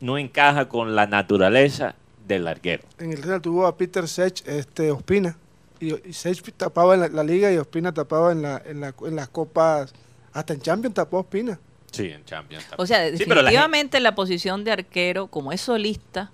[0.00, 1.94] no encaja con la naturaleza
[2.26, 2.84] del arquero.
[2.98, 5.36] En el Real tuvo a Peter Sech, este, Ospina.
[5.80, 8.94] Y, y Sech tapaba en la, la liga y Ospina tapaba en, la, en, la,
[9.02, 9.92] en las copas.
[10.32, 11.58] Hasta en Champions tapó Ospina.
[11.92, 12.64] Sí, en Champions.
[12.76, 16.30] O sea, Sí, la definitivamente la, posición de arquero, como es solista,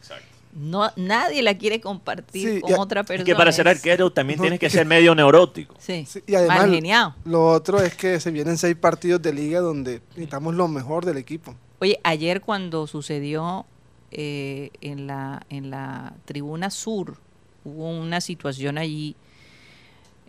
[0.00, 0.24] Exacto.
[0.54, 3.24] no nadie la quiere compartir Sí, con otra Es persona.
[3.26, 5.74] que para ser arquero también No, tienes que ser medio neurótico.
[5.78, 7.14] Sí, Sí, y además- mal.
[7.26, 11.18] Lo otro es que se vienen seis partidos de liga donde necesitamos lo mejor del
[11.18, 11.54] equipo.
[11.80, 13.66] Oye, ayer cuando sucedió
[14.10, 17.18] eh, en, la, en la tribuna sur,
[17.64, 19.16] hubo una situación allí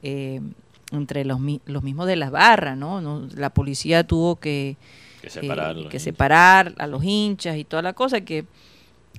[0.01, 0.41] eh,
[0.91, 3.01] entre los, los mismos de las barras, ¿no?
[3.01, 4.77] No, La policía tuvo que,
[5.21, 8.45] Que eh, que separar a los hinchas y toda la cosa que,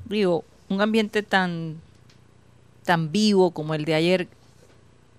[0.05, 1.81] digo, un ambiente tan,
[2.85, 4.29] tan vivo como el de ayer,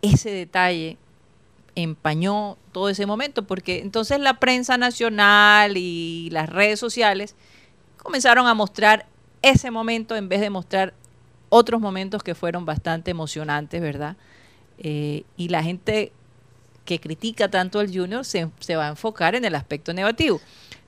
[0.02, 0.98] ese detalle
[1.84, 7.36] empañó todo ese momento, porque entonces la prensa nacional y las redes sociales
[8.02, 9.06] comenzaron a mostrar
[9.44, 10.94] ese momento en vez de mostrar
[11.50, 14.18] otros momentos que fueron bastante emocionantes, ¿verdad?
[14.80, 16.12] Eh, y la gente
[16.84, 20.42] que critica tanto al Junior se, se va a enfocar en el aspecto negativo.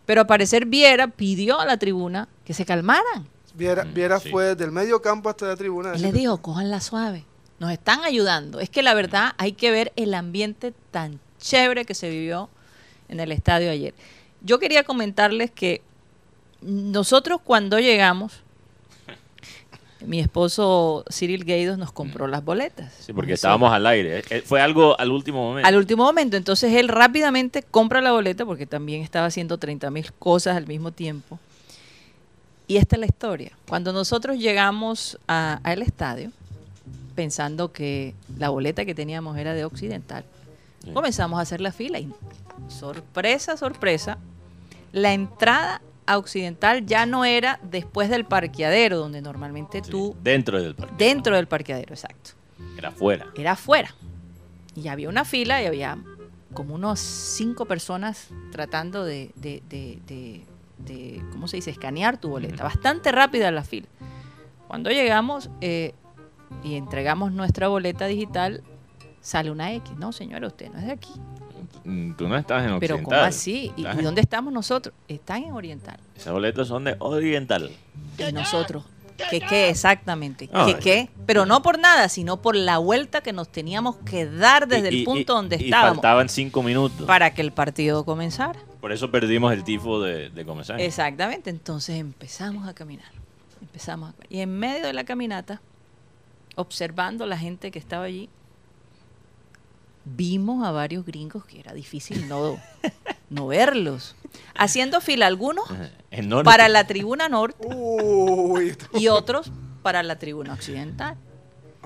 [0.05, 3.27] Pero al parecer Viera pidió a la tribuna que se calmaran.
[3.53, 4.29] Viera, Mm, Viera sí.
[4.31, 5.93] fue del medio campo hasta la tribuna.
[5.93, 7.25] Él les dijo, la suave.
[7.59, 8.59] Nos están ayudando.
[8.59, 12.49] Es que la verdad hay que ver el ambiente tan chévere que se vivió
[13.09, 13.93] en el estadio ayer.
[14.41, 15.81] Yo quería comentarles que
[16.61, 18.41] nosotros cuando llegamos,
[20.05, 22.93] mi esposo Cyril Gaidos nos compró las boletas.
[22.99, 24.23] Sí, porque estábamos al aire.
[24.29, 25.67] Eh, Fue algo al último momento.
[25.67, 26.37] al último momento.
[26.37, 30.91] Entonces él rápidamente compra la boleta porque también estaba haciendo 30 mil cosas al mismo
[30.93, 31.37] tiempo.
[32.67, 33.51] Y esta es la historia.
[33.67, 36.31] Cuando nosotros llegamos a- al estadio,
[37.23, 40.23] pensando que la boleta que teníamos era de Occidental,
[40.85, 40.91] Sí.
[40.93, 42.09] comenzamos a hacer la fila y
[42.69, 44.17] sorpresa, sorpresa,
[44.93, 50.61] la entrada a Occidental ya no era después del parqueadero, donde normalmente Sí, tú, Dentro
[50.63, 50.95] del parque.
[50.97, 52.31] dentro del parqueadero, exacto,
[52.77, 53.27] Era afuera.
[53.35, 53.93] era afuera.
[54.75, 55.97] Y había una fila y había
[56.53, 60.45] como unos cinco personas tratando de, de- de- de-
[60.77, 62.63] de, ¿cómo se dice?, escanear tu boleta.
[62.63, 63.87] Bastante rápida la fila.
[64.69, 65.93] Cuando llegamos eh,
[66.63, 68.63] y entregamos nuestra boleta digital,
[69.21, 69.91] sale una X.
[69.97, 71.11] No, señora, usted no es de aquí.
[71.83, 73.03] Mm, Tú no estás en Pero Occidental.
[73.19, 73.71] ¿cómo así?
[73.77, 74.93] ¿Y, y en- dónde estamos nosotros?
[75.07, 75.97] Están en Oriental.
[76.15, 77.69] Esas boletas son de Oriental.
[78.17, 78.83] Y nosotros,
[79.29, 80.49] ¿qué qué exactamente?
[80.51, 81.09] No, ¿Qué es- qué?
[81.25, 84.95] Pero no por nada, sino por la vuelta que nos teníamos que dar desde Y-
[84.95, 87.05] y- el punto y- donde y estábamos faltaban cinco minutos.
[87.07, 88.59] para que el partido comenzara.
[88.81, 90.83] Por eso perdimos el tifo de, de Comesaña.
[90.83, 93.11] Exactamente, entonces empezamos a caminar.
[93.61, 94.33] Empezamos a caminar.
[94.33, 95.61] Y en medio de la caminata,
[96.59, 98.29] observando la gente que estaba allí,
[100.05, 102.57] vimos a varios gringos que era difícil no,
[103.29, 104.15] no verlos.
[104.55, 105.65] Haciendo fila algunos.
[106.11, 106.43] Enorme.
[106.45, 109.51] para la tribuna norte Uy, y otros
[109.83, 111.17] para la tribuna occidental.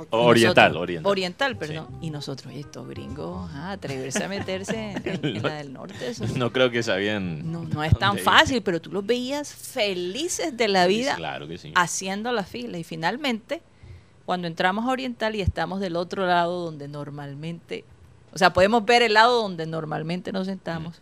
[0.09, 1.11] Oriental, Nosotros- oriental.
[1.11, 1.87] Oriental, perdón.
[2.01, 6.25] Y nosotros, estos gringos, ah, atreverse a meterse en, en- en la del norte, eso
[6.35, 7.51] No creo que sabían.
[7.51, 8.23] no, no es tan ir.
[8.23, 11.71] fácil, pero tú los veías felices de la Sí, vida Claro que sí.
[11.75, 12.79] haciendo la fila.
[12.79, 13.61] Y finalmente,
[14.25, 17.83] cuando entramos a Oriental y estamos del otro lado donde normalmente,
[18.33, 21.01] o sea, podemos ver el lado donde normalmente nos sentamos.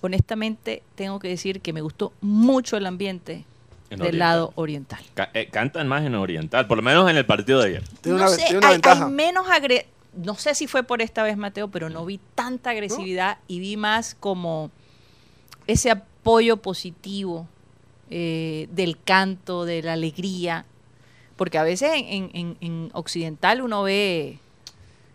[0.00, 3.44] Honestamente, tengo que decir que me gustó mucho el ambiente
[3.90, 4.18] En del Oriental.
[4.18, 5.00] lado oriental.
[5.14, 7.82] Ca- eh, cantan más en Oriental, por lo menos en el partido de ayer.
[8.02, 9.06] tiene no una, sé, tiene una hay, ventaja.
[9.06, 12.70] hay menos agre no sé si fue por esta vez Mateo, pero no vi tanta
[12.70, 14.70] agresividad y vi más como
[15.66, 17.46] ese apoyo positivo
[18.08, 20.64] eh, del canto, de la alegría,
[21.36, 24.38] porque a veces en, en- en- en occidental uno ve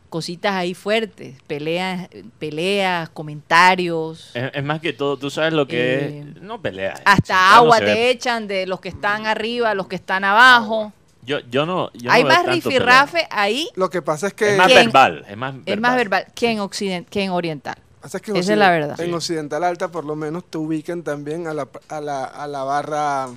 [0.09, 4.31] cositas ahí fuertes, peleas, peleas, comentarios.
[4.33, 6.41] Es, es más que todo, tú sabes lo que Eh, es.
[6.41, 6.95] No pelea.
[7.05, 10.91] Hasta no agua te ve- echan de los que están arriba, los que están abajo.
[11.23, 11.91] Yo, yo no.
[11.93, 14.51] yo no Hay veo más rifirrafe ahí Lo que pasa es que.
[14.53, 15.23] Es más verbal.
[15.29, 15.73] Es más verbal.
[15.73, 17.77] Es más verbal que en Occident, que en Oriental.
[18.01, 18.99] pasa es que en Esa es la verdad.
[18.99, 19.13] En Sí.
[19.13, 23.27] Occidental Alta, por lo menos, te ubican también a la, a la, a la barra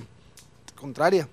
[0.75, 1.27] contraria.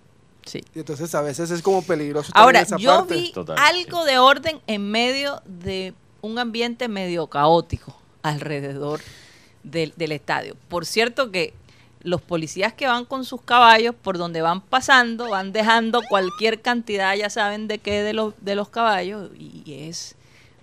[0.44, 0.64] Sí.
[0.74, 2.32] Y entonces a veces es como peligroso.
[2.34, 3.14] Ahora, esa yo parte.
[3.14, 9.00] vi Total, algo de orden en medio de un ambiente medio caótico alrededor
[9.62, 10.56] del, del estadio.
[10.68, 11.54] Por cierto que
[12.02, 17.14] los policías que van con sus caballos, por donde van pasando, van dejando cualquier cantidad,
[17.14, 20.16] ya saben de qué, de los, de los caballos, y es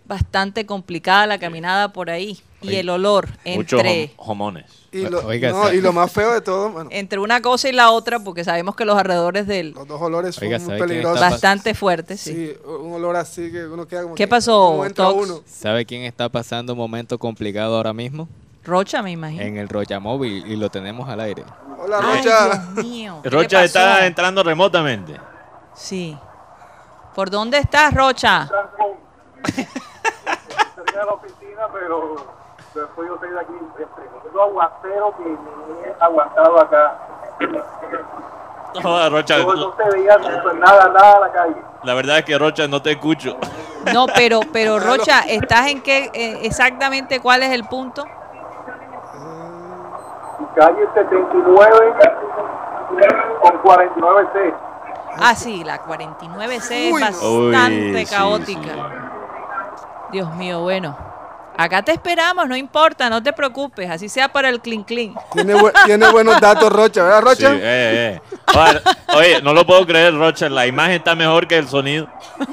[0.09, 2.37] bastante complicada la caminada por ahí.
[2.61, 4.09] Y el olor Muchos entre...
[4.09, 4.65] hom- homones.
[4.91, 5.77] Y lo, Oiga, no, sí.
[5.77, 8.75] y lo más feo de todo, bueno, entre una cosa y la otra, porque sabemos
[8.75, 11.15] que los alrededores del los dos olores son Oiga, muy ¿sabe quién peligrosos.
[11.21, 12.33] está bastante fuertes, sí.
[12.33, 15.23] Sí, un olor así que uno queda como ¿Qué que- pasó, ¿cómo entra Tox?
[15.29, 15.41] uno?
[15.45, 18.27] ¿Sabe quién está pasando un momento complicado ahora mismo?
[18.65, 19.41] Rocha, me imagino.
[19.41, 21.45] En el Rocha Móvil y lo tenemos al aire.
[21.81, 22.47] Hola, Ay, Rocha.
[22.73, 23.19] Dios mío.
[23.23, 25.13] ¿qué le Rocha está entrando remotamente.
[25.75, 26.17] Sí.
[27.15, 28.49] ¿Por dónde estás, Rocha?
[30.99, 32.15] A la oficina, pero
[32.75, 33.53] después yo estoy de aquí.
[34.23, 36.97] Tengo aguacero que me he aguantado acá.
[38.83, 41.55] No, Rocha, Todo no se veía pues, nada, nada a la calle.
[41.83, 43.37] la verdad es que Rocha no te escucho.
[43.93, 48.03] No, pero, pero Rocha, ¿estás en qué eh, exactamente cuál es el punto?
[50.55, 51.93] Calle 79
[53.41, 54.53] con 49C.
[55.21, 57.07] Ah, sí, la 49C es Uy, no.
[57.07, 58.73] bastante Uy, sí, caótica.
[58.73, 58.79] sí.
[60.11, 60.97] Dios mío, bueno.
[61.57, 65.13] Acá te esperamos, no importa, no te preocupes, así sea para el clean clean.
[65.33, 67.49] Tiene, bu- tiene buenos datos, Rocha, ¿verdad, Rocha?
[67.51, 68.21] Sí, eh, eh.
[68.57, 68.81] Oye,
[69.17, 70.47] oye, no lo puedo creer, Rocha.
[70.47, 72.07] La imagen está mejor que el sonido.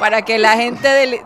[0.00, 1.20] Para que la gente del-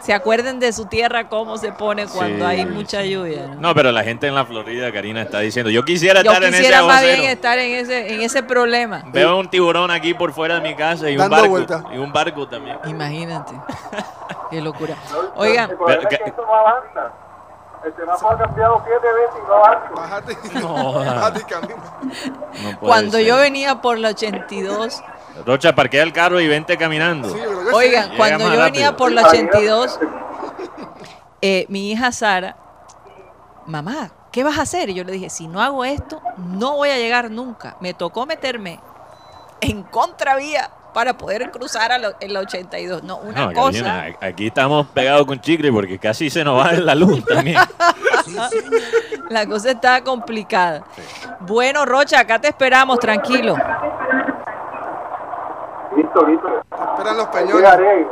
[0.00, 3.46] se acuerden de su tierra cómo se pone cuando Sí, hay mucha lluvia.
[3.48, 3.54] ¿no?
[3.60, 6.48] No, pero la gente en la Florida, Karina, está diciendo, yo quisiera Yo estar en
[6.54, 9.02] ese quisiera más bien estar en ese, en ese problema.
[9.06, 11.48] Veo un tiburón aquí por fuera de mi casa y un Dando barco.
[11.50, 11.84] vuelta.
[11.92, 12.78] Y un barco también.
[12.86, 13.52] Imagínate.
[14.50, 14.94] Qué locura.
[15.36, 17.12] Oigan, Pero que- que esto no avanza.
[17.84, 19.90] El semáforo ha cambiado siete veces y no avanza.
[19.94, 20.36] Bájate.
[20.60, 22.72] No, Bájate y camina.
[22.72, 23.26] No cuando ser.
[23.26, 25.00] yo venía por la 82,
[25.46, 27.28] Rocha, parquea el carro y vente caminando.
[27.30, 28.64] Sí, yo oigan, Llega cuando yo rápido.
[28.64, 29.98] venía por la 82,
[31.42, 32.56] eh, mi hija Sara,
[33.66, 34.90] mamá, ¿qué vas a hacer?
[34.90, 37.76] Y yo le dije, si no hago esto, no voy a llegar nunca.
[37.80, 38.80] Me tocó meterme
[39.60, 43.02] en contravía para poder cruzar a la, en la 82.
[43.04, 44.06] No, una No, cosa.
[44.20, 47.58] Aquí estamos pegados con chicle porque casi se nos va la luz también.
[49.30, 50.84] La cosa estaba complicada.
[51.40, 53.56] Bueno, Rocha, acá te esperamos, tranquilo.
[55.98, 56.48] Listo, listo.
[56.70, 57.54] Esperan los peñones.
[57.56, 58.06] Llegaré.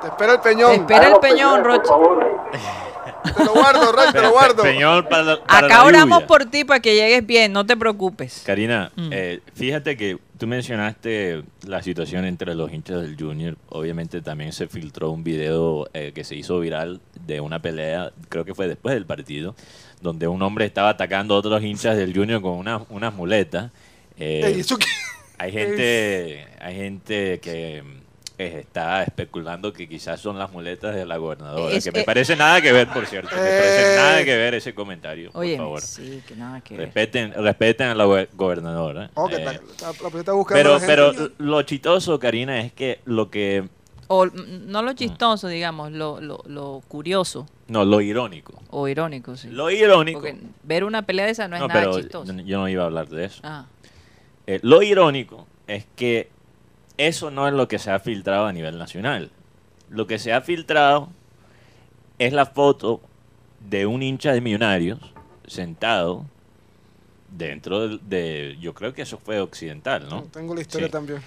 [0.00, 0.72] Te espera el Te peñón.
[0.72, 2.26] espera el peñón, favor.
[3.36, 4.62] Te lo guardo, Ray, te lo guardo.
[4.62, 6.26] Peñón para, la- para Acá la oramos lluvia.
[6.26, 8.42] por ti para que llegues bien, no te preocupes.
[8.44, 9.08] Karina, Mm.
[9.12, 13.56] eh, fíjate que tú mencionaste la situación entre los hinchas del Junior.
[13.68, 18.44] Obviamente también se filtró un video eh, que se hizo viral de una pelea, creo
[18.44, 19.54] que fue después del partido,
[20.00, 23.70] donde un hombre estaba atacando a otros hinchas del Junior con una- unas muletas.
[24.18, 24.86] Eh, ¿eso qué?
[25.42, 27.82] Hay gente, hay gente que
[28.38, 32.04] eh, está especulando que quizás son las muletas de la gobernadora, Es- que me eh,
[32.04, 33.30] parece nada que ver, por cierto.
[33.34, 33.96] Me parece Eh.
[33.96, 35.80] nada que ver ese comentario, por Oye, favor.
[35.80, 36.86] sí, que nada que ver.
[36.86, 39.10] Respeten, respeten a la go- gobernadora.
[39.28, 39.58] Que Eh, la
[39.92, 40.86] policía está buscando pero, a la gente.
[40.86, 43.68] pero lo chistoso, Karina, es que lo que...
[44.08, 44.30] O mm,
[44.66, 48.60] no lo chistoso, digamos, lo, lo, lo curioso No, lo irónico.
[48.70, 49.48] o irónico, sí.
[49.48, 50.20] Lo irónico...
[50.20, 52.32] Porque ver una pelea de esa no es no, nada pero chistoso.
[52.32, 53.40] yo no iba a hablar de eso.
[53.44, 53.64] Ah,
[54.46, 56.30] Eh, lo irónico es que
[56.96, 59.30] eso no es lo que se ha filtrado a nivel nacional.
[59.88, 61.08] Lo que se ha filtrado
[62.18, 63.00] es la foto
[63.60, 64.98] de un hincha de millonarios
[65.46, 66.24] sentado
[67.30, 70.22] dentro de, yo creo que eso fue occidental, ¿no?
[70.24, 70.92] Tengo la historia Sí.
[70.92, 71.20] también.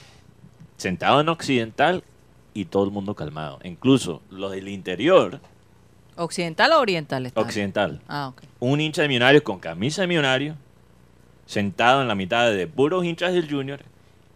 [0.78, 2.04] Sentado en occidental
[2.54, 3.60] y todo el mundo calmado.
[3.63, 5.39] Incluso los del interior,
[6.17, 7.41] ¿Occidental o oriental está?
[7.41, 8.43] occidental, Ah, ok.
[8.60, 10.56] un hincha de millonarios con camisa de millonarios,
[11.45, 13.81] sentado en la mitad de puros hinchas del Junior.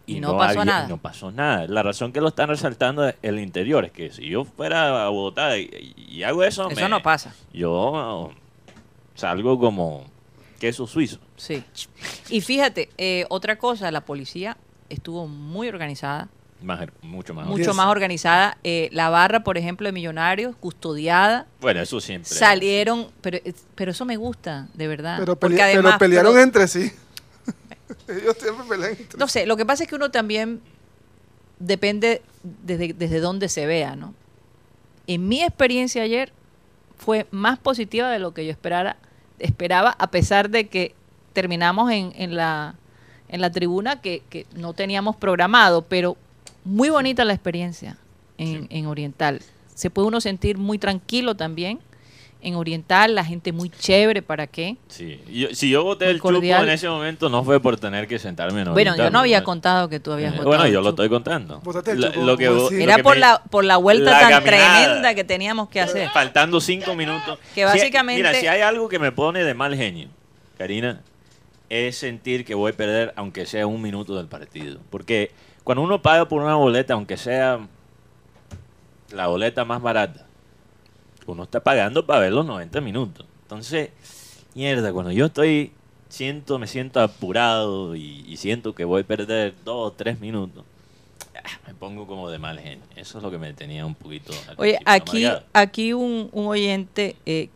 [0.06, 0.88] Y no pasó nada.
[0.88, 1.67] No pasó nada.
[1.67, 3.86] La razón que lo están resaltando es el interior.
[3.86, 7.34] Es que si yo fuera a Bogotá y, y hago eso, Eso me- no pasa.
[7.54, 8.32] Yo
[9.13, 10.06] salgo como
[10.60, 11.19] queso suizo.
[11.38, 11.63] Sí.
[12.30, 14.58] Y fíjate, eh, otra cosa, la policía
[14.89, 16.28] estuvo muy organizada,
[16.62, 17.45] Más, mucho más.
[17.48, 18.58] mucho más organizada.
[18.63, 22.30] Eh, la barra, por ejemplo, de Millonarios, custodiada, Bueno, eso siempre.
[22.30, 23.38] salieron, pero,
[23.76, 25.17] pero eso me gusta, de verdad.
[25.19, 25.56] Pero, pero
[25.98, 26.91] pelearon pero- entre sí.
[28.08, 30.62] Ellos siempre pelean entre No sé, lo que pasa es que uno también
[31.60, 34.13] depende desde, desde dónde se vea, ¿no?
[35.08, 36.32] En mi experiencia ayer
[36.98, 38.98] fue más positiva de lo que yo esperara,
[39.39, 40.93] esperaba, a pesar de que
[41.34, 42.76] terminamos en, en la,
[43.30, 46.17] en la tribuna que, que no teníamos programado, pero
[46.63, 47.98] muy bonita la experiencia
[48.38, 48.67] en, Sí.
[48.69, 49.41] en Oriental.
[49.76, 51.80] Se puede uno sentir muy tranquilo también.
[52.41, 54.78] En Oriental, la gente muy chévere, ¿para qué?
[54.88, 55.19] Sí.
[55.30, 56.63] Yo- si yo boté Muy el chupo cordial.
[56.63, 59.39] en ese momento, no fue por tener que sentarme en Bueno, yo Oriental, no había
[59.39, 59.43] ¿no?
[59.45, 61.04] contado que tú habías Eh, votado Bueno, el yo lo chupo.
[61.04, 61.56] estoy contando.
[61.56, 64.84] El chupo, Era que por me- la, por la vuelta la tan caminada.
[64.86, 66.10] tremenda que teníamos que hacer.
[66.12, 67.39] Faltando cinco minutos.
[67.54, 70.08] Que básicamente- Si- mira, si hay algo que me pone de mal genio,
[70.58, 71.02] Karina,
[71.69, 74.79] es sentir que voy a perder aunque sea un minuto del partido.
[74.89, 75.32] Porque
[75.63, 77.60] cuando uno paga por una boleta, aunque sea
[79.12, 80.25] la boleta más barata,
[81.25, 83.25] uno está pagando para ver los 90 minutos.
[83.43, 83.89] Entonces,
[84.55, 85.71] mierda, cuando yo estoy,
[86.10, 90.63] siento, me siento apurado y, y siento que voy a perder dos o tres minutos,
[91.36, 92.84] ah, me pongo como de mal genio.
[92.95, 94.34] Eso es lo que me tenía un poquito.
[94.47, 95.45] al Oye, aquí, amargado.
[95.53, 97.49] aquí un, un oyente, eh,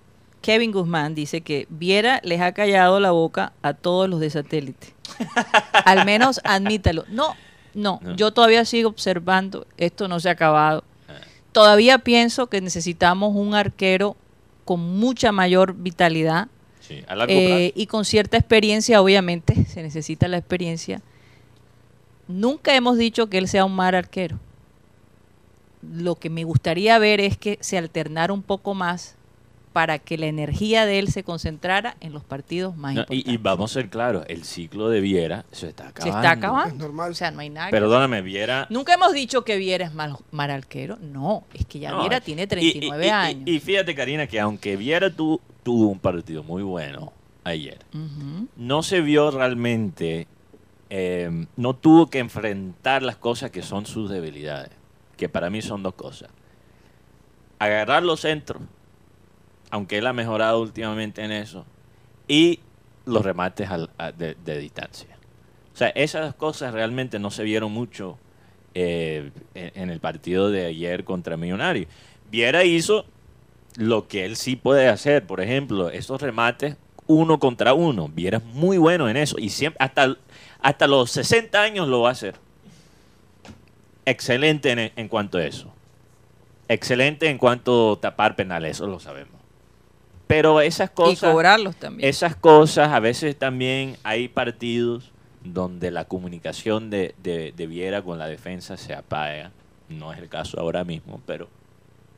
[0.44, 4.94] Kevin Guzmán, dice que Viera les ha callado la boca a todos los de satélite.
[5.86, 7.06] Al menos admítalo.
[7.10, 7.34] No,
[7.74, 8.16] no, No.
[8.16, 10.84] yo todavía sigo observando, esto no se ha acabado.
[11.08, 11.14] Ah.
[11.54, 14.18] Todavía pienso que necesitamos un arquero
[14.66, 16.50] con mucha mayor vitalidad
[16.82, 17.82] Sí, a largo eh, plazo.
[17.82, 21.02] y con cierta experiencia, obviamente, se necesita la experiencia.
[22.28, 24.38] Nunca hemos dicho que él sea un mal arquero.
[25.82, 29.16] Lo que me gustaría ver es que se alternara un poco más
[29.74, 33.28] para que la energía de él se concentrara en los partidos más No, importantes.
[33.32, 36.18] y, y vamos a ser claros, el ciclo de Viera se está se acabando.
[36.20, 36.68] está acabando.
[36.70, 37.12] Es normal.
[37.12, 37.68] O sea, no hay nada.
[37.68, 38.68] que Perdóname, Viera.
[38.70, 40.98] Nunca hemos dicho que Viera es mal, mal arquero.
[41.02, 43.44] No, es que ya No, Viera tiene y- 39 y- y- años.
[43.48, 47.12] Y, fíjate, Karina, que aunque Viera tu- tuvo un partido muy bueno
[47.44, 47.80] ayer,
[48.56, 50.28] no se vio realmente,
[50.92, 54.70] eh, no tuvo que enfrentar las cosas que son sus debilidades,
[55.18, 56.30] que para mí son dos cosas.
[57.60, 58.62] Agarrar los centros,
[59.74, 61.66] aunque él ha mejorado últimamente en eso,
[62.28, 62.60] y
[63.06, 63.68] los remates
[64.16, 65.18] de, distancia.
[65.74, 68.20] O sea, esas dos cosas realmente no se vieron mucho
[68.76, 71.88] eh, en, en el partido de ayer contra Millonarios.
[72.30, 73.06] Viera hizo
[73.76, 78.10] lo que él sí puede hacer, por ejemplo, esos remates uno contra uno.
[78.10, 80.16] Viera es muy bueno en eso y siempre hasta,
[80.62, 82.36] hasta los 60 años lo va a hacer.
[84.06, 85.74] Excelente en, en cuanto a eso.
[86.68, 89.43] Excelente en cuanto a tapar penales, eso lo sabemos.
[90.28, 92.10] Pero esas Y cosas cobrarlos también.
[92.10, 95.12] esas cosas, a veces también hay partidos
[95.44, 99.52] donde la comunicación de, de, de Viera con la defensa se apaga.
[99.90, 101.50] No es el caso ahora mismo, pero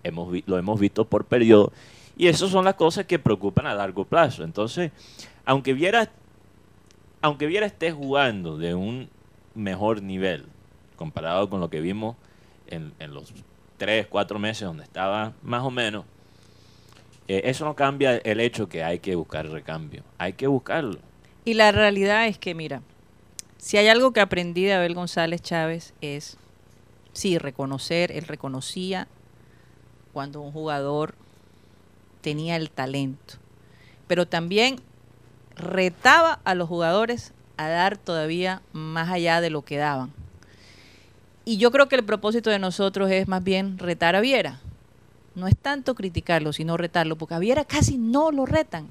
[0.03, 1.73] hemos vi- lo hemos visto por periodo.
[2.15, 4.43] Y esas son las cosas que preocupan a largo plazo.
[4.43, 4.91] Entonces,
[5.43, 6.09] aunque Viera,
[7.21, 9.09] aunque Viera esté jugando de un
[9.55, 10.45] mejor nivel
[10.95, 12.15] comparado con lo que vimos
[12.67, 13.33] en, en los
[13.77, 16.05] tres, cuatro meses donde estaba más o menos,
[17.27, 20.03] eh, eso no cambia el hecho que hay que buscar recambio.
[20.17, 20.99] Hay que buscarlo.
[21.43, 22.81] Y la realidad es que, mira,
[23.57, 26.37] si hay algo que aprendí de Abel González Chávez es,
[27.13, 29.07] sí, reconocer, él reconocía
[30.13, 31.15] cuando un jugador
[32.21, 33.35] tenía el talento,
[34.07, 34.77] pero también
[35.55, 40.13] retaba a los jugadores a dar todavía más allá de lo que daban.
[41.43, 44.59] Y yo creo que el propósito de nosotros es más bien retar a Viera.
[45.35, 48.87] No es tanto criticarlo, sino retarlo, porque a Viera casi no lo retan.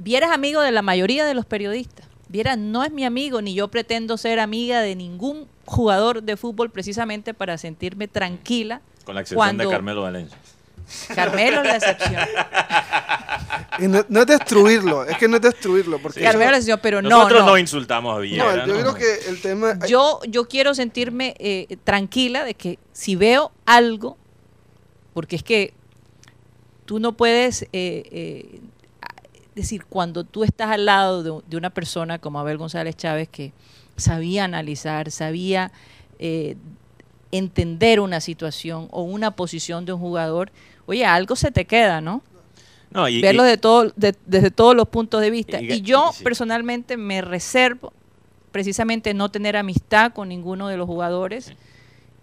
[0.00, 2.06] Viera es amigo de la mayoría de los periodistas.
[2.28, 6.70] Viera no es mi amigo, ni yo pretendo ser amiga de ningún jugador de fútbol
[6.70, 8.82] precisamente para sentirme tranquila.
[9.04, 10.36] Con la excepción cuando- de Carmelo Valencia.
[11.14, 12.22] Carmelo es la excepción.
[13.80, 15.98] Y no, no es destruirlo, es que no es destruirlo.
[15.98, 17.58] Porque Carmelo es la excepción, pero no, Nosotros no, no.
[17.58, 18.66] insultamos a Viera.
[18.66, 18.94] no, yo ¿no?
[18.94, 19.78] creo que el tema.
[19.88, 24.16] Yo, yo quiero sentirme eh, tranquila de que si veo algo,
[25.16, 25.72] porque es que
[26.84, 28.60] tú no puedes eh, eh,
[29.54, 33.54] decir, cuando tú estás al lado de, de una persona como Abel González Chávez que
[33.96, 35.72] sabía analizar, sabía
[36.18, 36.56] eh,
[37.32, 40.52] entender una situación o una posición de un jugador,
[40.84, 42.22] oye, algo se te queda, ¿no?
[42.90, 45.62] No, y- verlo y- de todo, de- desde todos los puntos de vista.
[45.62, 46.22] Y- Y, yo sí.
[46.24, 47.94] personalmente me reservo
[48.52, 51.54] precisamente no tener amistad con ninguno de los jugadores,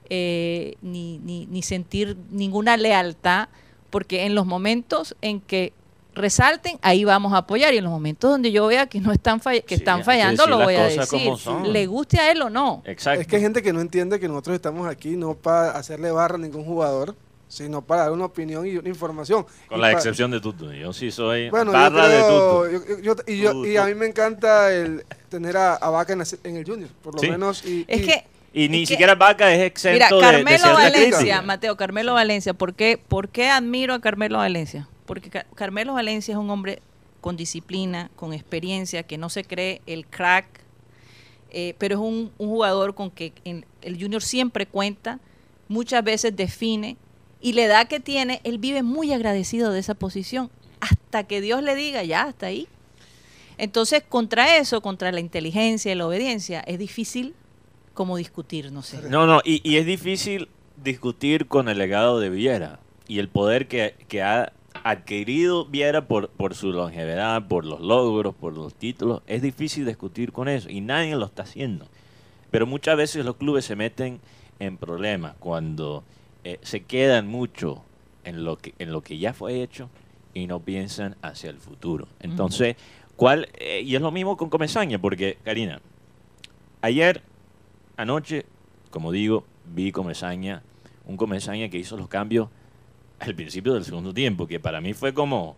[0.10, 3.49] eh, ni, ni, ni sentir ninguna lealtad,
[3.89, 5.74] porque en los momentos en que
[6.16, 9.39] resalten, ahí vamos a apoyar, y en los momentos donde yo vea que no están
[9.41, 11.20] fall- que Sí, están fallando, lo voy a decir,
[11.66, 12.84] le guste a él o no.
[12.86, 13.22] Exacto.
[13.22, 16.36] Es que hay gente que no entiende que nosotros estamos aquí no para hacerle barra
[16.36, 17.16] a ningún jugador,
[17.47, 19.45] sino para dar una opinión y una información.
[19.68, 20.72] Con Y la excepción de Tutu.
[20.72, 22.72] Yo sí soy Bueno, yo barra de Tutu.
[22.72, 26.22] yo- yo- y, yo- y a mí me encanta el tener a, a Vaca en,
[26.58, 27.30] el Junior, por lo Sí.
[27.30, 27.66] menos.
[27.66, 30.58] Y, Es y- que Y ni que- siquiera Vaca es exento Mira, de- de, Carmelo
[30.60, 31.41] cierta Valencia, crítica.
[31.41, 34.88] Mateo, Carmelo Valencia, ¿por qué, ¿por qué admiro a Carmelo Valencia?
[35.06, 36.82] Porque Ca- Carmelo Valencia es un hombre
[37.20, 40.45] con disciplina, con experiencia, que no se cree el crack,
[41.51, 45.20] eh, pero es un, un jugador con que en- el Junior siempre cuenta,
[45.68, 46.97] muchas veces define,
[47.41, 50.49] y la edad que tiene, él vive muy agradecido de esa posición,
[50.80, 52.68] hasta que Dios le diga, ya, hasta ahí.
[53.58, 57.34] Entonces, contra eso, contra la inteligencia y la obediencia, es difícil
[57.94, 59.10] como discutir, no sé.
[59.10, 60.50] No, no, y, y es difícil
[60.84, 64.52] discutir con el legado de Viera y el poder que, que ha
[64.84, 69.22] adquirido Viera por, por su longevidad, por los logros, por los títulos.
[69.28, 71.86] Es difícil discutir con eso y nadie lo está haciendo.
[72.52, 74.20] Pero muchas veces los clubes se meten
[74.60, 76.04] en problemas cuando
[76.44, 77.84] eh, se quedan mucho
[78.24, 79.89] en lo, que, en lo que ya fue hecho
[80.34, 82.08] y no piensan hacia el futuro.
[82.20, 82.76] Entonces,
[83.16, 83.50] ¿cuál?
[83.60, 85.82] eh, y es lo mismo con Comesaña, porque, Karina,
[86.82, 87.22] ayer
[87.98, 88.46] Anoche,
[88.89, 90.62] como digo, vi Comesaña,
[91.06, 92.50] un Comesaña que hizo los cambios
[93.20, 95.56] al principio del segundo tiempo, que para mí fue como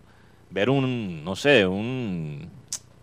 [0.51, 2.49] ver un, no sé, un,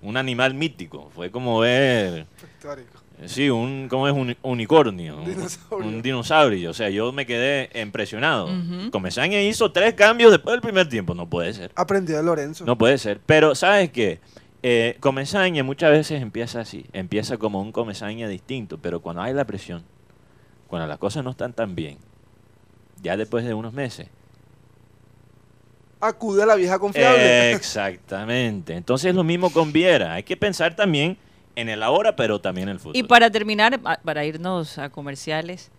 [0.02, 1.10] un animal mítico.
[1.14, 2.26] Fue como ver,
[2.58, 3.00] Histórico.
[3.20, 5.88] eh, sí, un, como es un unicornio, un- Dinosaurio.
[5.88, 6.70] un dinosaurio.
[6.70, 8.46] O sea, yo me quedé impresionado.
[8.46, 8.90] Ujú.
[8.90, 11.14] Comesaña hizo tres cambios después del primer tiempo.
[11.14, 11.72] No puede ser.
[11.74, 12.64] Aprendió de Lorenzo.
[12.64, 13.20] No puede ser.
[13.26, 14.20] Pero, ¿sabes qué?
[14.62, 16.86] Eh, comesaña muchas veces empieza así.
[16.92, 18.78] Empieza como un comesaña distinto.
[18.78, 19.84] Pero cuando hay la presión,
[20.68, 21.98] cuando las cosas no están tan bien,
[23.02, 24.08] ya después de unos meses.
[26.00, 27.52] Acude a la vieja confiable.
[27.52, 28.74] Exactamente.
[28.74, 30.14] Entonces es lo mismo con Viera.
[30.14, 31.16] Hay que pensar también
[31.54, 32.98] en el ahora, pero también en el futuro.
[32.98, 35.70] Y para terminar, para irnos a comerciales,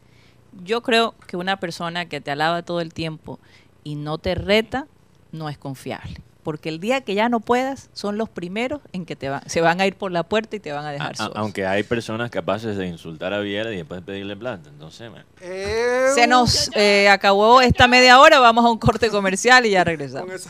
[0.63, 3.39] yo creo que una persona que te alaba todo el tiempo
[3.83, 4.87] y no te reta,
[5.31, 6.21] no es confiable.
[6.43, 9.61] Porque el día que ya no puedas, son los primeros en que te van, se
[9.61, 11.33] van a ir por la puerta y te van a dejar a- solos.
[11.35, 14.69] aunque hay personas capaces de insultar a Viera y después pedirle plata.
[14.69, 15.25] Entonces, bueno.
[15.41, 19.83] Eh, Se nos eh, acabó esta media hora, vamos a un corte comercial y ya
[19.83, 20.47] regresamos.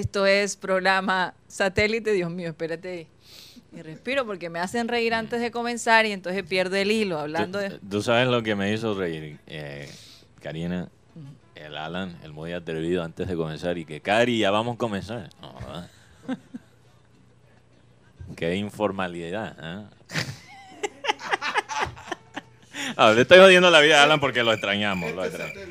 [0.00, 3.06] Esto es programa satélite, Dios mío, espérate.
[3.70, 7.58] Y respiro porque me hacen reír antes de comenzar y entonces pierdo el hilo hablando
[7.58, 7.78] ¿Tú, de...
[7.78, 9.90] tú sabes lo que me hizo reír, eh,
[10.40, 10.88] Karina,
[11.54, 15.28] el Alan, el muy atrevido antes de comenzar y que Cari, ya vamos a comenzar.
[18.36, 19.54] Qué informalidad.
[19.60, 19.90] ¿ah?
[22.96, 25.12] Ah, le estoy jodiendo la vida a Alan porque lo extrañamos.
[25.12, 25.62] Lo extrañamos.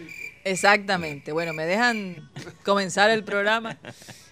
[0.44, 1.32] Exactamente.
[1.32, 2.30] Bueno, me dejan
[2.64, 3.78] comenzar el programa.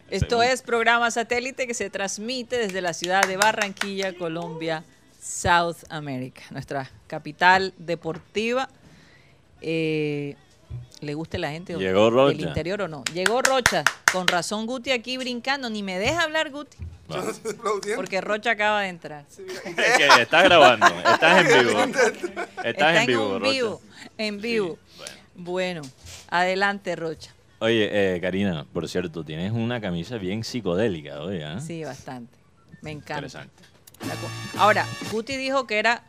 [0.10, 4.84] Esto es programa satélite que se transmite desde la ciudad de Barranquilla, Colombia,
[5.22, 8.70] South America, nuestra capital deportiva.
[9.62, 10.36] Eh,
[11.01, 12.38] ¿Le guste la gente o- Llegó Rocha.
[12.38, 13.03] del interior o no?
[13.14, 13.84] Llegó Rocha.
[14.12, 15.70] Con razón Guti aquí brincando.
[15.70, 16.78] Ni me deja hablar Guti.
[17.95, 19.26] Porque Rocha acaba de entrar.
[19.38, 21.80] es que estás grabando, estás en vivo.
[21.80, 23.51] Estás Está en vivo, Rocha.
[23.51, 23.82] vivo.
[24.18, 24.80] En vivo.
[25.36, 25.82] Bueno,
[26.30, 27.32] adelante Rocha.
[27.60, 31.60] Oye, eh, Karina, por cierto, tienes una camisa bien psicodélica hoy, ¿ah?
[31.60, 32.38] Sí, bastante.
[32.82, 33.16] Me encanta.
[33.16, 33.64] Interesante.
[34.58, 36.03] Ahora, Guti dijo que era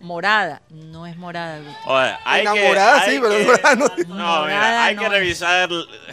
[0.00, 0.60] morada.
[0.68, 1.70] No es morada, Guti.
[1.86, 3.86] Oye, hay que, Enamorada, hay sí, pero que- morada no.
[4.08, 5.70] No, Morada mira, hay no que revisar,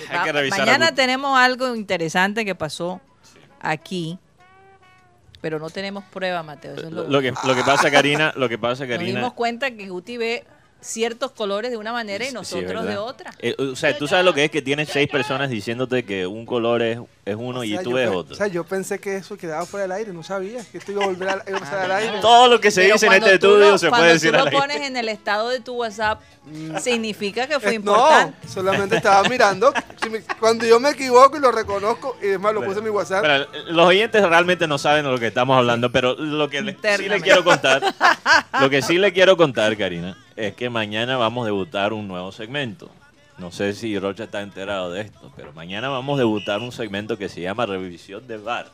[0.10, 0.60] hay que revisar.
[0.60, 3.02] Mañana tenemos algo interesante que pasó
[3.60, 4.18] aquí,
[5.42, 6.76] pero no tenemos prueba, Mateo.
[6.76, 9.20] Eso es lo, lo que lo que pasa, Karina, lo que pasa, Nos Karina.
[9.20, 10.46] dimos cuenta que Guti ve
[10.82, 13.34] ciertos colores de una manera y nosotros de otra.
[13.40, 16.46] Eh, o sea, tú sabes lo que es que tienes seis personas diciéndote que un
[16.46, 17.00] color es,
[17.32, 18.34] es uno O y tú pe- otro.
[18.34, 21.04] O sea, yo pensé que eso quedaba fuera del aire, no sabía que esto iba
[21.04, 22.20] a volver a, iba a pasar al aire.
[22.22, 24.14] Todo lo que se Pero dice en cuando este tú estudio lo- se cuando puede
[24.14, 24.60] decir tú al lo aire.
[24.60, 26.22] pones en el estado de tu WhatsApp,
[26.82, 28.36] significa que fue Eh, importante.
[28.44, 29.74] No, solamente estaba mirando.
[30.02, 32.86] Si me- cuando yo me equivoco y lo reconozco, y es más, lo puse en
[32.86, 33.22] mi WhatsApp.
[33.22, 36.62] Pero, eh, los oyentes realmente no saben de lo que estamos hablando, pero lo que
[36.62, 37.24] le- sí le Internamente.
[37.24, 37.82] quiero contar,
[38.60, 42.32] lo que sí le quiero contar, Karina, es que mañana vamos a debutar un nuevo
[42.32, 42.90] segmento.
[43.40, 47.18] No sé si Rocha está enterado de esto, pero mañana vamos a debutar un segmento
[47.18, 48.72] que se llama Revisión de Bar.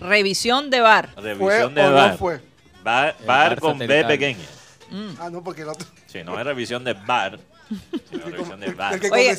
[0.00, 1.10] Revisión de bar.
[1.14, 2.18] ¿Fue Revisión o de no Bar.
[2.18, 2.40] fue?
[2.84, 4.44] Bar, El bar bar con B pequeña.
[4.90, 5.08] Mm.
[5.18, 5.86] Ah, no, porque el otro.
[6.06, 7.38] Sí, no es revisión de bar,
[8.10, 8.66] sino revisión de
[9.00, 9.36] que Oye.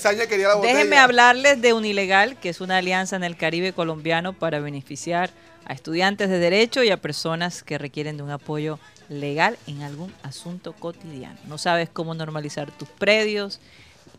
[0.62, 5.30] Déjenme hablarles de Unilegal, que es una alianza en el Caribe colombiano para beneficiar
[5.66, 10.14] a estudiantes de derecho y a personas que requieren de un apoyo legal en algún
[10.24, 11.40] asunto cotidiano.
[11.48, 13.60] No sabes cómo normalizar tus predios,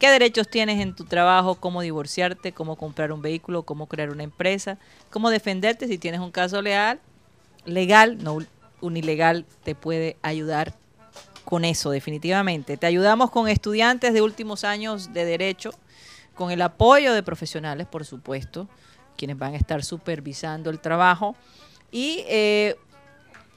[0.01, 4.25] qué derechos tienes en tu trabajo, cómo divorciarte, cómo comprar un vehículo, cómo crear una
[4.25, 4.79] empresa,
[5.11, 6.99] cómo defenderte si tienes un caso legal,
[7.67, 8.39] legal, no
[8.81, 10.75] unilegal te puede ayudar
[11.45, 12.79] con eso, definitivamente.
[12.79, 15.71] Te ayudamos con estudiantes de últimos años de derecho,
[16.35, 18.69] con el apoyo de profesionales, por supuesto,
[19.19, 21.37] quienes van a estar supervisando el trabajo.
[21.93, 22.77] Y eh,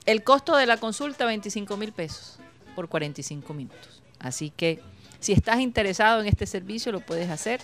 [0.06, 2.38] el costo de la consulta, 25 mil pesos
[2.76, 4.02] por 45 minutos.
[4.20, 4.82] Así que
[5.24, 7.60] si estás interesado en este servicio, lo puedes hacer.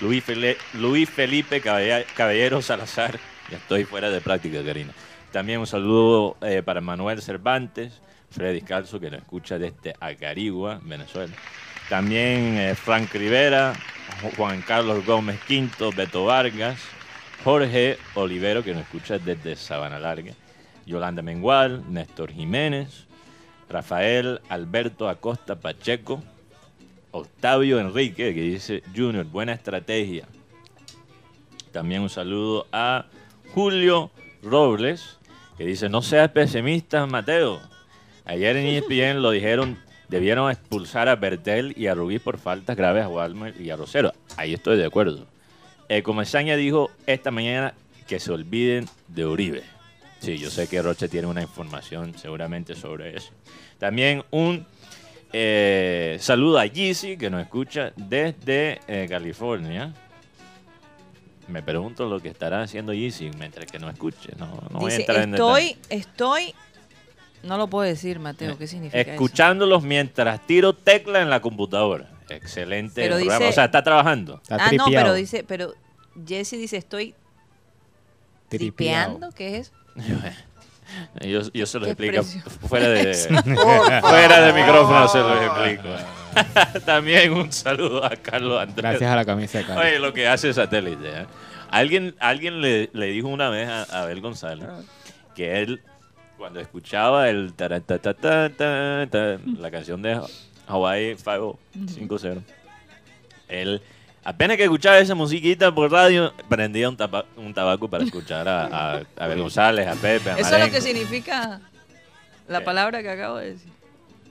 [0.01, 3.19] Luis, Fele- Luis Felipe Caballero Salazar.
[3.49, 4.91] Ya estoy fuera de práctica, Karina.
[5.31, 11.33] También un saludo eh, para Manuel Cervantes, Freddy Calzo, que nos escucha desde Acarigua, Venezuela.
[11.89, 13.73] También eh, Frank Rivera,
[14.37, 16.79] Juan Carlos Gómez Quinto, Beto Vargas,
[17.43, 20.33] Jorge Olivero, que nos escucha desde Sabana Larga,
[20.85, 23.07] Yolanda Mengual, Néstor Jiménez,
[23.69, 26.23] Rafael Alberto Acosta Pacheco,
[27.11, 30.27] Octavio Enrique, que dice Junior, buena estrategia.
[31.71, 33.05] También un saludo a
[33.53, 34.11] Julio
[34.43, 35.17] Robles,
[35.57, 37.59] que dice, no seas pesimista, Mateo.
[38.25, 39.77] Ayer en ESPN lo dijeron,
[40.11, 44.11] debieron expulsar a Bertel y a Rubí por faltas graves a Walmer y a Rosero.
[44.35, 45.25] Ahí estoy de acuerdo.
[45.87, 47.73] Eh, Comesaña dijo esta mañana
[48.07, 49.63] que se olviden de Uribe.
[50.19, 53.31] Sí, yo sé que Roche tiene una información seguramente sobre eso.
[53.79, 54.65] También un
[55.31, 59.93] eh, saludo a Yeezy que nos escucha desde eh, California.
[61.47, 64.33] Me pregunto lo que estará haciendo Yeezy mientras que no escuche.
[64.37, 66.53] No, no voy a entrar en estoy, estoy,
[67.43, 69.11] no lo puedo decir, Mateo, ¿qué significa eso?
[69.11, 72.07] Escuchándolos mientras tiro tecla en la computadora.
[72.29, 73.39] Excelente Pero programa.
[73.39, 74.39] dice- O sea, está trabajando.
[74.41, 75.73] Está ah, no, pero dice, pero
[76.25, 77.13] Jesse dice, estoy
[78.49, 79.17] Tripeado.
[79.17, 79.71] tripeando, ¿qué es?
[81.21, 82.21] Yo, yo se los Qué explico
[82.67, 83.13] fuera de,
[84.01, 85.89] fuera de micrófono, se los explico.
[86.85, 88.75] También un saludo a Carlos Andrés.
[88.75, 89.85] Gracias a la camisa de Carlos.
[89.85, 91.21] Oye, lo que hace satélite.
[91.21, 91.25] ¿eh?
[91.69, 94.67] Alguien, alguien le, le dijo una vez a a Abel González
[95.33, 95.81] que él,
[96.41, 97.53] cuando escuchaba el
[99.59, 100.19] la canción de
[100.67, 102.41] Hawaii 550,
[103.47, 103.79] él,
[104.23, 108.65] apenas que escuchaba esa musiquita por radio, prendía un, tapa- un tabaco para escuchar a,
[108.65, 111.61] a, a Abel González, a Pepe, a Eso es lo que significa
[112.47, 112.65] la ¿Qué?
[112.65, 113.71] palabra que acabo de decir.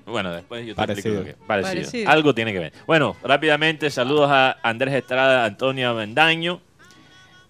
[0.05, 1.25] Bueno, después yo te Parecido.
[1.25, 1.75] que- parecido.
[1.83, 2.11] Parecido.
[2.11, 2.73] Algo tiene que ver.
[2.89, 6.61] Bueno, rápidamente, saludos a Andrés Estrada, Antonio Bendaño.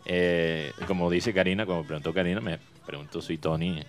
[0.05, 3.81] Eh, como dice Karina, como preguntó Karina, me preguntó si Tony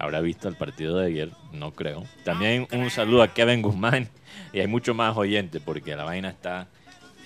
[0.00, 1.30] habrá visto el partido de ayer.
[1.52, 2.04] No creo.
[2.24, 4.08] También un saludo a Kevin Guzmán.
[4.52, 6.66] Y hay mucho más oyentes porque la vaina está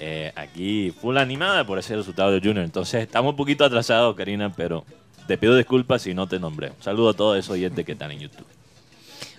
[0.01, 2.65] eh, aquí full animada por ese resultado de Junior.
[2.65, 4.85] Entonces estamos un poquito atrasados, Karina, pero
[5.27, 6.71] te pido disculpas si no te nombré.
[6.71, 8.47] Un saludo a todos esos oyentes que están en YouTube.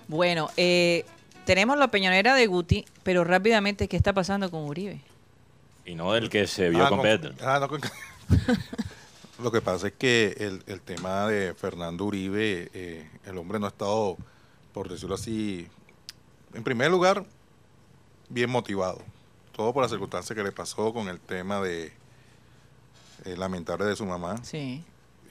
[0.08, 1.06] Bueno, eh,
[1.46, 5.00] tenemos la peñonera de Guti, pero rápidamente, ¿qué está pasando con Uribe?
[5.86, 7.34] Y no el que se vio Ah, con no, Pedro.
[7.42, 7.82] ah, no, con-
[9.42, 13.66] Lo que pasa es que el, el tema de Fernando Uribe, eh, el hombre no
[13.66, 14.18] ha estado,
[14.74, 15.68] por decirlo así,
[16.54, 17.26] en primer lugar,
[18.30, 19.00] bien motivado.
[19.52, 21.92] Todo por la circunstancia que le pasó con el tema de
[23.26, 24.38] eh, lamentable de su mamá.
[24.44, 24.84] Sí.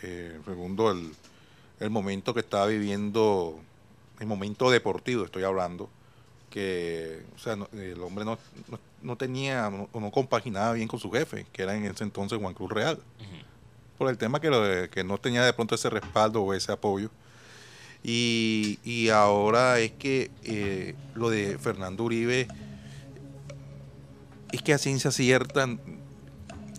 [0.03, 1.13] Eh, segundo, el,
[1.81, 3.59] el momento que estaba viviendo,
[4.21, 5.89] el momento deportivo, estoy hablando,
[6.51, 8.39] que o sea, no- el hombre no,
[8.69, 12.39] no, no tenía no, no compaginaba bien con su jefe, que era en ese entonces
[12.39, 12.99] Juan Cruz Real,
[13.99, 17.11] por el tema que, lo que no tenía de pronto ese respaldo o ese apoyo.
[18.03, 22.49] Y, y ahora es que eh, lo de Fernando Uribe
[24.53, 25.67] es que a ciencia cierta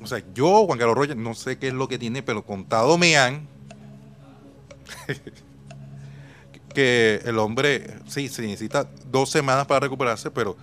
[0.05, 2.95] o sea, yo, Juan Carlos Rocha, no sé qué es lo que tiene, pero contado
[2.95, 3.47] me han
[6.75, 10.57] que el hombre, sí, se necesita dos semanas para recuperarse, pero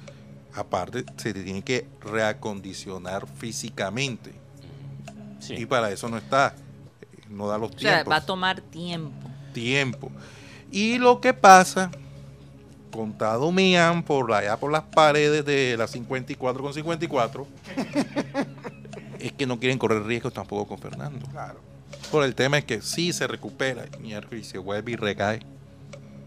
[0.54, 4.32] aparte se tiene que reacondicionar físicamente.
[5.42, 5.54] Sí.
[5.54, 6.54] Y para eso no está,
[7.28, 8.12] no da los O sea, tiempos.
[8.12, 9.28] va a tomar tiempo.
[9.52, 10.10] tiempo.
[10.70, 11.90] Y lo que pasa,
[12.92, 17.46] contado me han por allá por las paredes de la 54 con 54,
[19.18, 21.26] es que no quieren correr riesgos tampoco con Fernando.
[21.28, 21.60] Claro.
[22.12, 25.40] Por el tema es que sí se recupera y se vuelve y recae.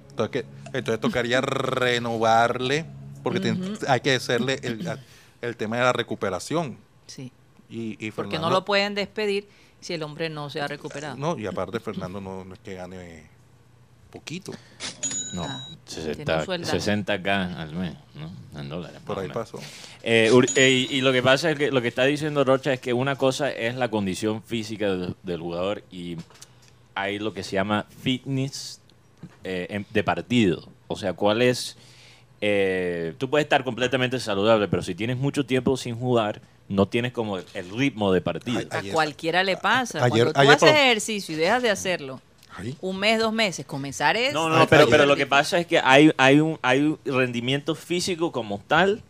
[0.09, 0.45] Entonces, que,
[0.77, 2.85] entonces tocaría renovarle,
[3.23, 3.55] porque
[3.87, 4.87] hay que hacerle el,
[5.41, 6.77] el tema de la recuperación.
[7.07, 7.31] Sí.
[7.69, 9.47] Y, y Porque no lo pueden despedir
[9.81, 11.15] si el hombre no se ha recuperado.
[11.17, 13.23] No, y aparte Fernando no, no es que gane
[14.11, 14.51] poquito.
[15.33, 16.77] No, Ah, tiene 60, un sueldazo.
[16.77, 18.59] 60k al mes, ¿no?
[18.59, 18.99] En dólares.
[19.05, 19.59] Por ahí pasó.
[20.01, 22.79] Eh, eh, y, y lo que pasa es que lo que está diciendo Rocha es
[22.79, 26.15] que una cosa es la condición física del, del jugador y
[26.93, 28.79] hay lo que se llama fitness
[29.43, 30.69] eh, de partido.
[30.87, 31.77] O sea, cuál es...
[32.39, 37.11] eh, tú puedes estar completamente saludable, pero si tienes mucho tiempo sin jugar, no tienes
[37.11, 38.61] como el, ritmo de partido.
[38.71, 40.03] A Ayer- cualquiera le pasa.
[40.03, 42.21] ayer- Cuando tú ayer haces ejercicio y dejas de hacerlo
[42.81, 44.33] un mes, dos meses, comenzar es...
[44.33, 46.99] No, no, pero, ayer- pero lo que pasa es que hay, hay, un, hay un
[47.05, 49.01] rendimiento físico como tal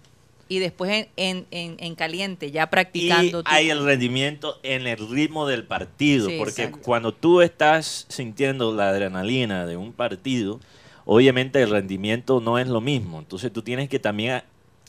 [0.50, 3.44] Y después en, en, en, en caliente, ya y practicando.
[3.46, 6.80] hay el rendimiento en el ritmo del partido, Sí, porque exacto.
[6.84, 10.60] cuando tú estás sintiendo la adrenalina de un partido,
[11.06, 14.42] obviamente el rendimiento no es lo mismo, entonces tú tienes que también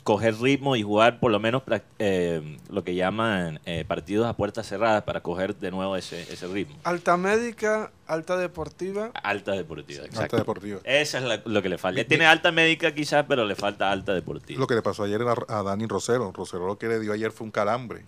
[0.07, 1.65] coger ritmo y jugar por lo menos
[1.99, 6.47] eh, lo que llaman eh, partidos a puertas cerradas para coger de nuevo ese, ese
[6.47, 6.77] ritmo.
[6.85, 9.11] Alta médica, alta deportiva.
[9.21, 10.37] Alta deportiva, Alta exacto.
[10.37, 10.79] deportiva.
[10.85, 12.05] Esa es la- lo que le falta.
[12.05, 14.61] Tiene alta médica quizás, pero le falta alta deportiva.
[14.61, 16.31] Lo que le pasó ayer a, a Dani Rosero.
[16.31, 18.05] Rosero lo que le dio ayer fue un calambre.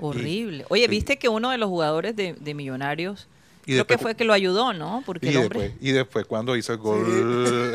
[0.00, 0.64] Horrible.
[0.70, 3.28] Oye, viste que uno de los jugadores de, de Millonarios,
[3.66, 5.02] Y creo que fue que lo ayudó, ¿no?
[5.04, 5.60] Porque Y el hombre...
[5.60, 7.04] después, y después cuando hizo el gol...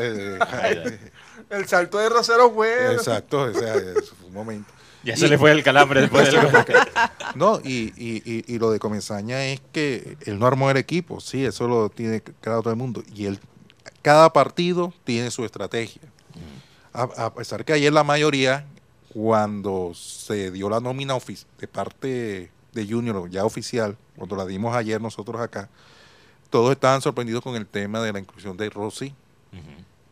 [0.00, 0.38] eh,
[1.50, 2.92] El salto de Rosero fue.
[2.94, 4.72] exacto, o sea, fue un momento.
[5.04, 6.40] Ya se le fue el calambre después del.
[7.34, 11.20] No, y, y, y, y lo de Comesaña es que él no armó el equipo,
[11.20, 13.02] sí, eso lo tiene claro todo el mundo.
[13.14, 13.38] Y él,
[14.02, 16.02] cada partido tiene su estrategia.
[16.92, 18.66] A, a pesar que ayer la mayoría,
[19.12, 21.16] cuando se dio la nómina
[21.58, 25.68] de parte de Junior, ya oficial, cuando la dimos ayer nosotros acá,
[26.50, 29.14] todos estaban sorprendidos con el tema de la inclusión de Rossi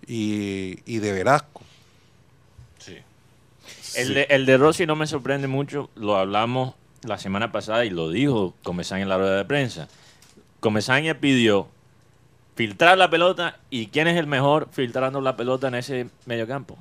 [0.06, 1.62] y, y de Velasco.
[2.78, 2.96] Sí.
[3.96, 7.90] El, de, el de Rossi no me sorprende mucho, lo hablamos la semana pasada y
[7.90, 9.88] lo dijo Comesaña en la rueda de prensa.
[10.60, 11.68] Comesaña pidió
[12.54, 16.76] filtrar la pelota y ¿quién es el mejor filtrando la pelota en ese mediocampo?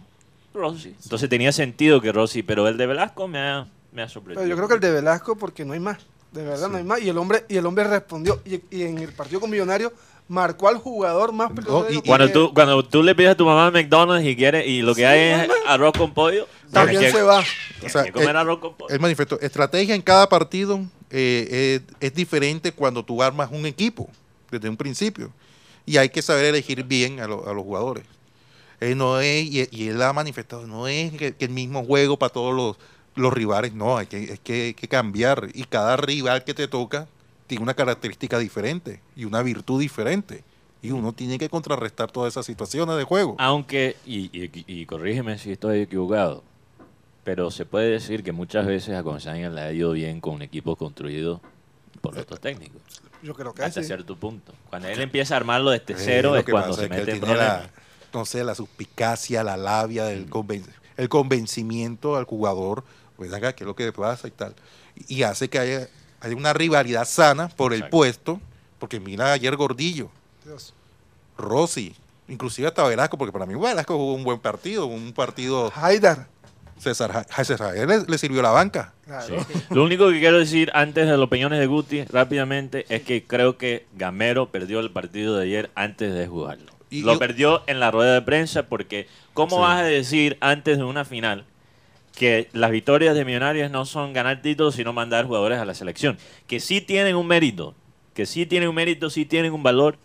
[0.53, 0.95] Rossi.
[1.03, 4.41] Entonces tenía sentido que Rossi, pero el de Velasco me ha, me ha sorprendido.
[4.41, 5.97] Pero yo creo que el de Velasco, porque no hay más.
[6.31, 7.01] De verdad, no hay más.
[7.01, 8.41] Y el hombre, y el hombre respondió.
[8.45, 9.91] Y, y en el partido con Millonarios
[10.27, 11.51] marcó al jugador más
[11.89, 14.81] y- y- Cuando tú, cuando tú le pides a tu mamá McDonald's y quiere y
[14.81, 17.43] lo que hay es arroz con pollo, También se que- va.
[17.85, 18.93] O sea, que comer el- arroz con pollo.
[18.93, 24.09] El manifiesto, estrategia en cada partido eh, es, es diferente cuando tú armas un equipo
[24.51, 25.31] desde un principio.
[25.85, 28.03] Y hay que saber elegir bien a, lo- a los jugadores.
[28.81, 32.17] Eh, no es, y, y él ha manifestado, no es que, que el mismo juego
[32.17, 32.75] para todos los,
[33.15, 35.49] los rivales, no, hay que, es que, hay que cambiar.
[35.53, 37.07] Y cada rival que te toca
[37.47, 40.43] tiene una característica diferente y una virtud diferente.
[40.81, 43.35] Y uno tiene que contrarrestar todas esas situaciones de juego.
[43.39, 46.43] Aunque, y, y- y corrígeme si estoy equivocado,
[47.23, 50.41] pero se puede decir que muchas veces a Gonzaga le ha ido bien con un
[50.43, 51.41] equipo construido
[52.01, 52.81] por otros técnicos.
[53.23, 53.87] Yo creo que Hasta sí.
[53.87, 54.53] cierto punto.
[54.69, 57.63] Cuando él empieza a armarlo desde Eh, cero es cuando se es mete en problemas.
[57.63, 57.69] la,
[58.13, 60.07] no sé, la suspicacia, la labia, Mm.
[60.09, 60.65] del conven-
[60.97, 62.83] el convencimiento al jugador,
[63.15, 64.53] pues acá, qué es lo que pasa y tal.
[65.07, 65.87] Y hace que haya,
[66.21, 67.97] haya una rivalidad sana por el Exacto.
[67.97, 68.41] puesto,
[68.79, 70.09] porque mira ayer Gordillo,
[70.43, 70.73] Dios.
[71.37, 71.95] Rossi,
[72.27, 76.27] inclusive hasta Velasco, porque para mí Velasco jugó un buen partido, un partido, Haidar.
[76.77, 78.93] César, Ja- César Javier le, le sirvió la banca.
[79.05, 79.45] Claro.
[79.47, 79.59] Sí.
[79.69, 83.57] Lo único que quiero decir antes de los peñones de Guti rápidamente es que creo
[83.57, 86.71] que Gamero perdió el partido de ayer antes de jugarlo.
[86.89, 89.61] Y- Lo y- perdió en la rueda de prensa porque ¿cómo Sí.
[89.61, 91.45] vas a decir antes de una final
[92.15, 96.17] que las victorias de Millonarios no son ganar títulos sino mandar jugadores a la selección?
[96.47, 97.75] Que sí tienen un mérito,
[98.13, 99.97] que sí tienen un mérito, sí tienen un valor,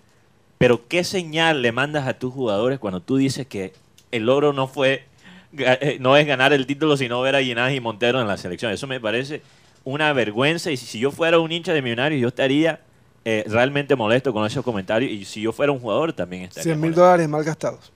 [0.58, 3.72] pero ¿qué señal le mandas a tus jugadores cuando tú dices que
[4.10, 5.04] el logro no fue
[5.56, 8.72] eh, no es ganar el título, sino ver a Ginás y Montero en la selección?
[8.72, 9.42] Eso me parece
[9.84, 12.80] una vergüenza y si yo fuera un hincha de Millonarios yo estaría
[13.24, 16.80] eh, realmente molesto con esos comentarios y si yo fuera un jugador también estaría 100
[16.80, 17.92] mil dólares mal gastados.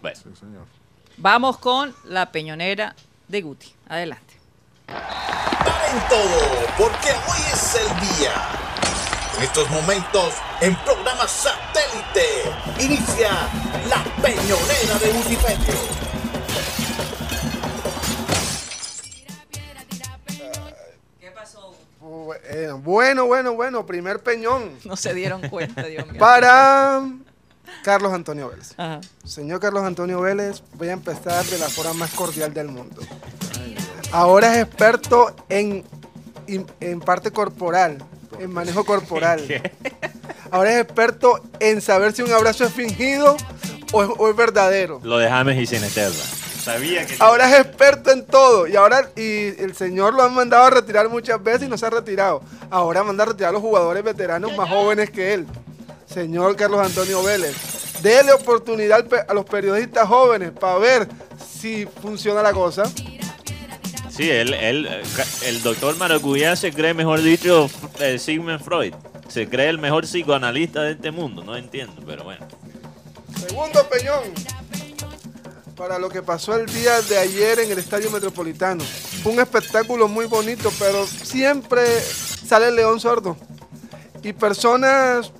[0.00, 0.18] Bueno,
[1.18, 2.96] Vamos con la peñonera
[3.32, 3.74] de Guti.
[3.88, 4.34] Adelante.
[4.86, 6.38] Paren todo,
[6.76, 8.32] porque hoy es el día.
[9.38, 13.30] En estos momentos, en programa satélite, inicia
[13.88, 15.74] la peñonera de Wikipedia.
[21.20, 21.74] ¿Qué pasó?
[22.50, 26.18] Eh, Bueno, bueno, bueno, primer peñón No se dieron cuenta, Dios mío.
[26.18, 27.02] para
[27.82, 28.72] Carlos Antonio Vélez.
[28.76, 29.00] Ajá.
[29.24, 33.00] Señor Carlos Antonio Vélez, voy a empezar de la forma más cordial del mundo.
[34.12, 35.84] Ahora es experto en,
[36.46, 37.98] en, en parte corporal,
[38.38, 39.42] en manejo corporal.
[40.50, 43.36] Ahora es experto en saber si un abrazo es fingido
[43.92, 45.00] o es, o es verdadero.
[45.02, 46.14] lo de James y Sinesterra.
[46.62, 50.64] Sabía que Ahora es experto en todo y ahora y el señor lo han mandado
[50.66, 52.40] a retirar muchas veces y no se ha retirado.
[52.70, 55.46] Ahora manda a retirar a los jugadores veteranos más jóvenes que él.
[56.12, 57.54] Señor Carlos Antonio Vélez,
[58.02, 61.08] déle oportunidad a los periodistas jóvenes para ver
[61.60, 62.84] si funciona la cosa.
[64.10, 64.88] Sí, él, él,
[65.46, 68.92] el doctor Maracuyá se cree, mejor dicho, eh, Sigmund Freud.
[69.28, 71.42] Se cree el mejor psicoanalista de este mundo.
[71.42, 72.46] No entiendo, pero bueno.
[73.48, 74.34] Segundo peñón.
[75.74, 78.84] Para lo que pasó el día de ayer en el Estadio Metropolitano.
[79.22, 81.82] Fue un espectáculo muy bonito, pero siempre
[82.46, 83.38] sale el león sordo.
[84.22, 85.32] Y personas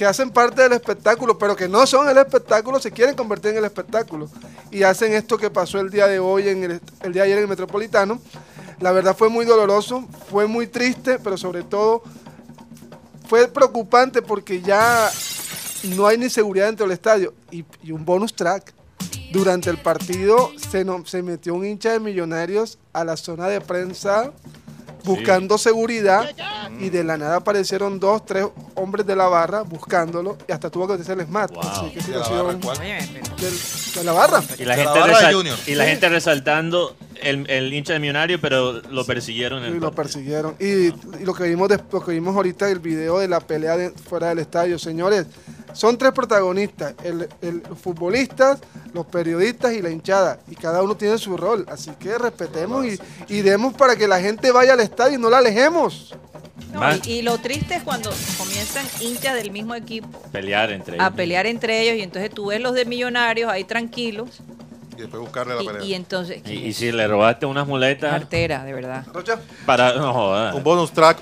[0.00, 3.58] que hacen parte del espectáculo, pero que no son el espectáculo, se quieren convertir en
[3.58, 4.30] el espectáculo.
[4.70, 7.48] Y hacen esto que pasó el día de hoy, en el, día ayer en el
[7.48, 8.18] Metropolitano.
[8.80, 12.02] La verdad fue muy doloroso, fue muy triste, pero sobre todo
[13.28, 15.10] fue preocupante porque ya
[15.94, 17.34] no hay ni seguridad dentro del estadio.
[17.50, 18.72] Y, un bonus track.
[19.34, 24.32] Durante el partido se, se metió un hincha de millonarios a la zona de prensa
[25.04, 26.30] buscando seguridad
[26.78, 30.86] y de la nada aparecieron dos, tres hombres de la barra buscándolo y hasta tuvo
[30.88, 31.50] que hacer el SMAT.
[31.52, 31.62] Wow.
[31.62, 32.78] Así que ¿De la barra cuál?
[32.80, 33.58] Óyeme, pero- del-
[33.94, 34.42] de la barra.
[34.42, 35.58] Y la De la gente, barra de resal- Junior.
[35.66, 35.90] y la Sí.
[35.90, 39.64] gente resaltando el, el hincha de Millonario, pero lo persiguieron.
[39.64, 40.54] En Y el lo persiguieron.
[40.60, 40.94] Y, y
[41.24, 44.28] lo que vimos des- lo que vimos ahorita el video de la pelea de- fuera
[44.30, 45.26] del estadio, señores,
[45.72, 48.58] son tres protagonistas, el, el- los futbolistas,
[48.92, 52.98] los periodistas y la hinchada, y cada uno tiene su rol, así que respetemos y,
[53.28, 56.14] y demos para que la gente vaya al estadio y no la alejemos.
[56.72, 61.06] No, y, y lo triste es cuando comienzan hinchas del mismo equipo Pelear entre ellos.
[61.06, 64.40] a pelear entre ellos y entonces tú ves los de millonarios ahí tranquilos
[65.00, 65.82] Y después buscarle la y, pelea.
[65.84, 69.06] y entonces Y, y si le robaste unas muletas cartera, de verdad.
[69.12, 69.94] Rocha, para...
[69.94, 70.54] No jodas.
[70.54, 71.18] Un bonus track.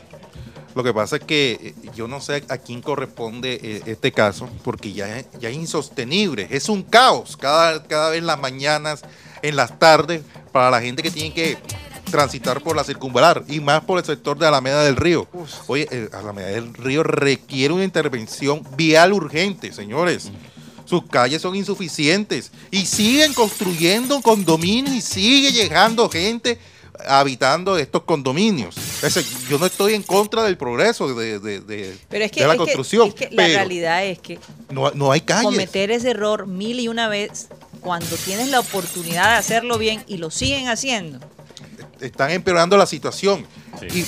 [0.75, 4.49] Lo que pasa es que eh, yo no sé a quién corresponde eh, este caso,
[4.63, 6.47] porque ya, es- ya es insostenible.
[6.51, 9.03] Es un caos cada, cada vez en las mañanas,
[9.43, 10.23] en las tardes,
[10.53, 11.57] para la gente que tiene que
[12.11, 15.27] transitar por la circunvalar y más por el sector de Alameda del Río.
[15.67, 20.31] Oye, eh, Alameda del Río requiere una intervención vial urgente, señores.
[20.89, 26.59] Sus calles son insuficientes y siguen construyendo condominios y sigue llegando gente
[27.07, 28.75] habitando estos condominios.
[29.03, 29.15] Es
[29.49, 32.55] yo no estoy en contra del progreso de, de- de- Pero es que, de la
[32.55, 34.39] es que- construcción, es que la realidad es que
[34.71, 35.45] no, no hay calles.
[35.45, 37.49] cometer ese error mil y una vez
[37.81, 41.21] cuando tienes la oportunidad de hacerlo bien y lo siguen haciendo.
[42.01, 43.47] Están empeorando la situación.
[43.81, 44.05] Sí.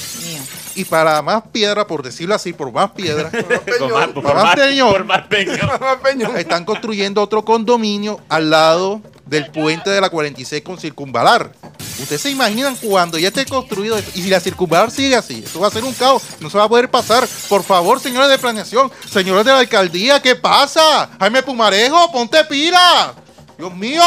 [0.77, 3.31] Y, y para más piedra, por decirlo así, por más piedra,
[3.79, 4.93] Por más, por más- Peñón.
[4.93, 6.37] por más peñón.
[6.37, 11.53] están construyendo otro condominio al lado del puente de la 46 con circunvalar.
[12.01, 15.69] Ustedes se imaginan cuando ya esté construido y si la circunvalar sigue así, esto va
[15.69, 17.29] a ser un caos, no se va a poder pasar.
[17.49, 21.11] Por favor, señores de planeación, señores de la alcaldía, ¿qué pasa?
[21.21, 23.15] Jaime Pumarejo, ponte pila.
[23.59, 24.03] Dios mío.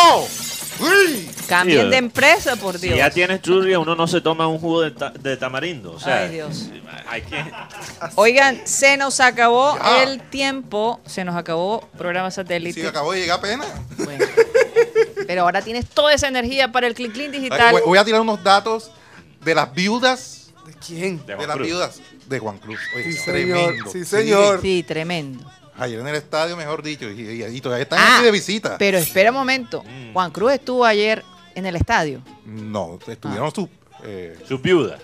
[1.48, 2.98] Cambien de empresa, por Si Dios.
[2.98, 5.94] ya tienes churria, uno no se toma un jugo de, ta- de tamarindo.
[5.94, 6.70] O sea, Ay, Dios.
[7.08, 7.44] hay que...
[8.16, 10.04] Oigan, se nos acabó Ya.
[10.04, 12.82] el tiempo, se nos acabó programa satélite.
[12.82, 13.68] Sí, acabo de llegar apenas.
[13.98, 14.26] Bueno.
[15.28, 17.76] Pero ahora tienes toda esa energía para el Click Clean Digital.
[17.86, 18.92] Voy, a tirar unos datos
[19.44, 21.26] de las viudas, ¿De quién?
[21.26, 21.68] De las Cruz.
[21.68, 22.80] viudas de Juan Cruz.
[22.96, 23.26] Oye, Sí, señor.
[23.58, 23.92] tremendo.
[23.92, 24.62] Sí, señor.
[24.62, 25.46] Sí, tremendo.
[25.78, 28.78] Ayer en el estadio, mejor dicho, y, y- y todavía están Ah, aquí de visita.
[28.78, 29.84] Pero espera un momento.
[29.84, 30.14] Mm.
[30.14, 31.24] Juan Cruz estuvo ayer
[31.56, 32.22] en el estadio.
[32.46, 33.52] No, estuvieron Ah.
[33.56, 33.70] su...
[34.04, 35.00] Eh, Su viuda.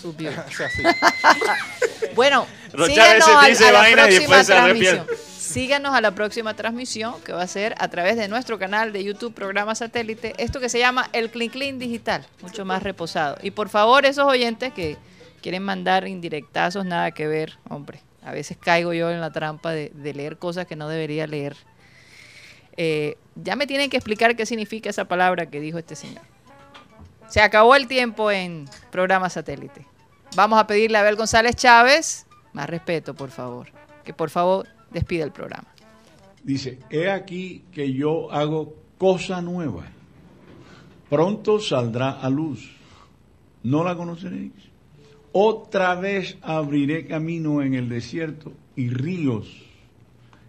[0.00, 0.30] Subió.
[0.30, 0.82] o sea, sí.
[2.14, 2.46] Bueno,
[2.76, 5.06] a síganos al- dice a la próxima después se transmisión.
[5.38, 9.02] Síganos a la próxima transmisión que va a ser a través de nuestro canal de
[9.04, 13.38] YouTube, programa satélite, esto que se llama el Clean Clean Digital, mucho más reposado.
[13.42, 14.96] Y por favor, esos oyentes que
[15.42, 18.00] quieren mandar indirectazos, nada que ver, hombre.
[18.28, 21.56] A veces caigo yo en la trampa de, leer cosas que no debería leer.
[22.76, 26.20] Eh, ya me tienen que explicar qué significa esa palabra que dijo este señor.
[27.28, 29.86] Se acabó el tiempo en programa satélite.
[30.36, 33.68] Vamos a pedirle a Abel González Chávez más respeto, por favor.
[34.04, 35.68] Que por favor despida el programa.
[36.42, 39.84] Dice, he aquí que yo hago cosa nueva.
[41.08, 42.76] Pronto saldrá a luz.
[43.62, 44.67] ¿No la conoceréis?
[45.32, 49.62] Otra vez abriré camino en el desierto y ríos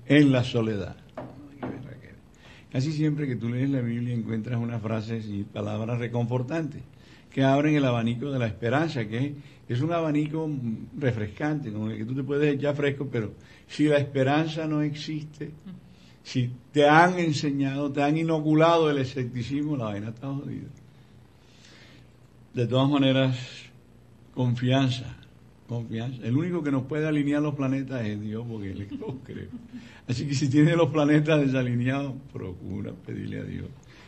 [0.05, 0.95] en la soledad.
[2.71, 6.84] Casi siempre que tú lees la Biblia encuentras unas frases y palabras reconfortantes
[7.32, 9.36] que abren el abanico de la esperanza, que
[9.67, 10.49] es, un abanico
[10.97, 13.34] refrescante, con el que tú te puedes echar fresco, pero
[13.67, 15.51] si la esperanza no existe,
[16.23, 20.67] si te han enseñado, te han inoculado el escepticismo, la vaina está jodida.
[22.53, 23.38] De todas maneras,
[24.40, 25.04] confianza,
[25.68, 26.24] confianza.
[26.24, 29.50] El único que nos puede alinear los planetas es Dios, porque Él lo cree.
[30.08, 33.66] Así que si tienes los planetas desalineados, procura pedirle a Dios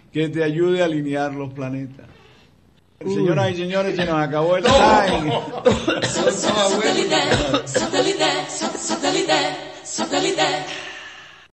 [0.09, 2.07] que te ayude a alinear los planetas.
[3.01, 5.33] Señoras y señores, se nos acabó el time.